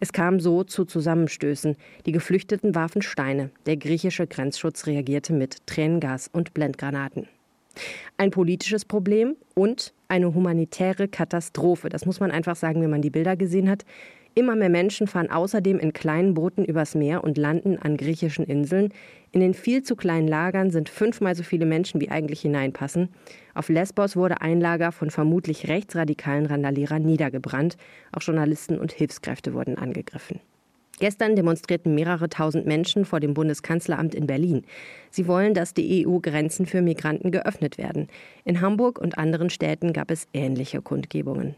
Es 0.00 0.12
kam 0.12 0.38
so 0.38 0.64
zu 0.64 0.84
Zusammenstößen. 0.84 1.76
Die 2.06 2.12
Geflüchteten 2.12 2.74
warfen 2.74 3.02
Steine. 3.02 3.50
Der 3.66 3.76
griechische 3.76 4.26
Grenzschutz 4.26 4.86
reagierte 4.86 5.32
mit 5.32 5.66
Tränengas 5.66 6.28
und 6.28 6.52
Blendgranaten. 6.52 7.26
Ein 8.16 8.30
politisches 8.30 8.84
Problem 8.84 9.36
und 9.54 9.92
eine 10.08 10.34
humanitäre 10.34 11.08
Katastrophe. 11.08 11.88
Das 11.88 12.06
muss 12.06 12.20
man 12.20 12.30
einfach 12.30 12.56
sagen, 12.56 12.82
wenn 12.82 12.90
man 12.90 13.02
die 13.02 13.10
Bilder 13.10 13.36
gesehen 13.36 13.68
hat. 13.68 13.84
Immer 14.34 14.56
mehr 14.56 14.68
Menschen 14.68 15.06
fahren 15.06 15.30
außerdem 15.30 15.78
in 15.78 15.92
kleinen 15.92 16.34
Booten 16.34 16.64
übers 16.64 16.94
Meer 16.94 17.22
und 17.24 17.38
landen 17.38 17.78
an 17.78 17.96
griechischen 17.96 18.44
Inseln. 18.44 18.92
In 19.34 19.40
den 19.40 19.52
viel 19.52 19.82
zu 19.82 19.96
kleinen 19.96 20.28
Lagern 20.28 20.70
sind 20.70 20.88
fünfmal 20.88 21.34
so 21.34 21.42
viele 21.42 21.66
Menschen, 21.66 22.00
wie 22.00 22.08
eigentlich 22.08 22.42
hineinpassen. 22.42 23.08
Auf 23.52 23.68
Lesbos 23.68 24.14
wurde 24.14 24.40
ein 24.42 24.60
Lager 24.60 24.92
von 24.92 25.10
vermutlich 25.10 25.66
rechtsradikalen 25.66 26.46
Randalierern 26.46 27.02
niedergebrannt. 27.02 27.76
Auch 28.12 28.22
Journalisten 28.22 28.78
und 28.78 28.92
Hilfskräfte 28.92 29.52
wurden 29.52 29.76
angegriffen. 29.76 30.38
Gestern 31.00 31.34
demonstrierten 31.34 31.96
mehrere 31.96 32.28
tausend 32.28 32.64
Menschen 32.64 33.04
vor 33.04 33.18
dem 33.18 33.34
Bundeskanzleramt 33.34 34.14
in 34.14 34.28
Berlin. 34.28 34.62
Sie 35.10 35.26
wollen, 35.26 35.52
dass 35.52 35.74
die 35.74 36.06
EU-Grenzen 36.06 36.64
für 36.64 36.80
Migranten 36.80 37.32
geöffnet 37.32 37.76
werden. 37.76 38.06
In 38.44 38.60
Hamburg 38.60 39.00
und 39.00 39.18
anderen 39.18 39.50
Städten 39.50 39.92
gab 39.92 40.12
es 40.12 40.28
ähnliche 40.32 40.80
Kundgebungen. 40.80 41.56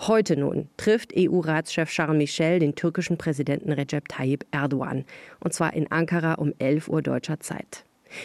Heute 0.00 0.36
nun 0.36 0.68
trifft 0.76 1.12
EU-Ratschef 1.16 1.90
Charles 1.90 2.16
Michel 2.16 2.58
den 2.58 2.74
türkischen 2.74 3.18
Präsidenten 3.18 3.72
Recep 3.72 4.08
Tayyip 4.08 4.46
Erdogan, 4.50 5.04
und 5.40 5.52
zwar 5.52 5.74
in 5.74 5.90
Ankara 5.90 6.34
um 6.34 6.52
11 6.58 6.88
Uhr 6.88 7.02
deutscher 7.02 7.40
Zeit. 7.40 7.84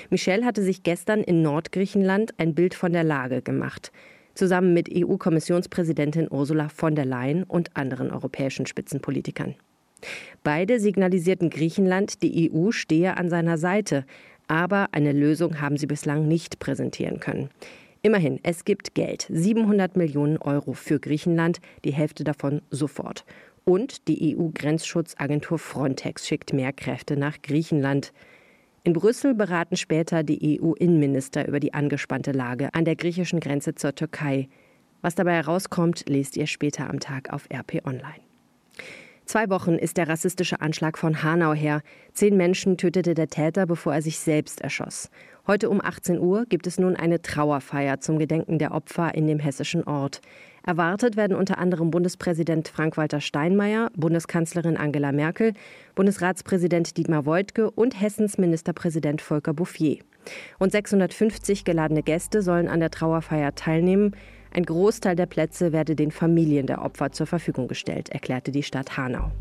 Michel 0.09 0.45
hatte 0.45 0.61
sich 0.61 0.83
gestern 0.83 1.21
in 1.21 1.41
Nordgriechenland 1.41 2.33
ein 2.37 2.55
Bild 2.55 2.73
von 2.73 2.93
der 2.93 3.03
Lage 3.03 3.41
gemacht, 3.41 3.91
zusammen 4.35 4.73
mit 4.73 4.89
EU-Kommissionspräsidentin 4.93 6.27
Ursula 6.29 6.69
von 6.69 6.95
der 6.95 7.05
Leyen 7.05 7.43
und 7.43 7.75
anderen 7.75 8.11
europäischen 8.11 8.65
Spitzenpolitikern. 8.65 9.55
Beide 10.43 10.79
signalisierten 10.79 11.49
Griechenland, 11.49 12.21
die 12.23 12.51
EU 12.51 12.71
stehe 12.71 13.17
an 13.17 13.29
seiner 13.29 13.57
Seite, 13.57 14.05
aber 14.47 14.89
eine 14.91 15.13
Lösung 15.13 15.61
haben 15.61 15.77
sie 15.77 15.87
bislang 15.87 16.27
nicht 16.27 16.59
präsentieren 16.59 17.19
können. 17.19 17.49
Immerhin, 18.05 18.41
es 18.43 18.65
gibt 18.65 18.95
Geld. 18.95 19.27
700 19.29 19.95
Millionen 19.95 20.37
Euro 20.37 20.73
für 20.73 20.99
Griechenland, 20.99 21.61
die 21.85 21.93
Hälfte 21.93 22.25
davon 22.25 22.61
sofort. 22.69 23.23
Und 23.63 24.09
die 24.09 24.35
EU-Grenzschutzagentur 24.35 25.57
Frontex 25.57 26.27
schickt 26.27 26.51
mehr 26.51 26.73
Kräfte 26.73 27.15
nach 27.15 27.41
Griechenland. 27.41 28.11
In 28.83 28.91
Brüssel 28.91 29.33
beraten 29.33 29.77
später 29.77 30.23
die 30.23 30.59
EU-Innenminister 30.59 31.47
über 31.47 31.61
die 31.61 31.73
angespannte 31.73 32.33
Lage 32.33 32.73
an 32.73 32.83
der 32.83 32.97
griechischen 32.97 33.39
Grenze 33.39 33.73
zur 33.73 33.95
Türkei. 33.95 34.49
Was 35.01 35.15
dabei 35.15 35.35
herauskommt, 35.35 36.03
lest 36.09 36.35
ihr 36.35 36.47
später 36.47 36.89
am 36.89 36.99
Tag 36.99 37.31
auf 37.31 37.47
RP 37.49 37.85
Online. 37.85 38.19
Zwei 39.25 39.49
Wochen 39.49 39.75
ist 39.75 39.97
der 39.97 40.09
rassistische 40.09 40.59
Anschlag 40.59 40.97
von 40.97 41.23
Hanau 41.23 41.53
her. 41.53 41.81
Zehn 42.11 42.35
Menschen 42.35 42.77
tötete 42.77 43.13
der 43.13 43.27
Täter, 43.27 43.65
bevor 43.65 43.93
er 43.93 44.01
sich 44.01 44.19
selbst 44.19 44.61
erschoss. 44.61 45.09
Heute 45.47 45.69
um 45.69 45.81
18 45.81 46.19
Uhr 46.19 46.45
gibt 46.45 46.67
es 46.67 46.77
nun 46.77 46.95
eine 46.95 47.21
Trauerfeier 47.21 47.99
zum 47.99 48.19
Gedenken 48.19 48.59
der 48.59 48.73
Opfer 48.73 49.15
in 49.15 49.27
dem 49.27 49.39
hessischen 49.39 49.83
Ort. 49.85 50.21
Erwartet 50.65 51.17
werden 51.17 51.35
unter 51.35 51.57
anderem 51.57 51.91
Bundespräsident 51.91 52.69
Frank-Walter 52.69 53.19
Steinmeier, 53.19 53.89
Bundeskanzlerin 53.95 54.77
Angela 54.77 55.11
Merkel, 55.11 55.53
Bundesratspräsident 55.95 56.95
Dietmar 56.97 57.25
Woidke 57.25 57.71
und 57.71 57.99
Hessens 57.99 58.37
Ministerpräsident 58.37 59.21
Volker 59.21 59.53
Bouffier. 59.53 59.99
Rund 60.59 60.71
650 60.71 61.65
geladene 61.65 62.03
Gäste 62.03 62.41
sollen 62.41 62.69
an 62.69 62.79
der 62.79 62.91
Trauerfeier 62.91 63.55
teilnehmen. 63.55 64.15
Ein 64.55 64.65
Großteil 64.65 65.15
der 65.15 65.25
Plätze 65.25 65.71
werde 65.71 65.95
den 65.95 66.11
Familien 66.11 66.67
der 66.67 66.83
Opfer 66.83 67.11
zur 67.11 67.25
Verfügung 67.25 67.67
gestellt, 67.67 68.09
erklärte 68.09 68.51
die 68.51 68.61
Stadt 68.61 68.97
Hanau. 68.97 69.31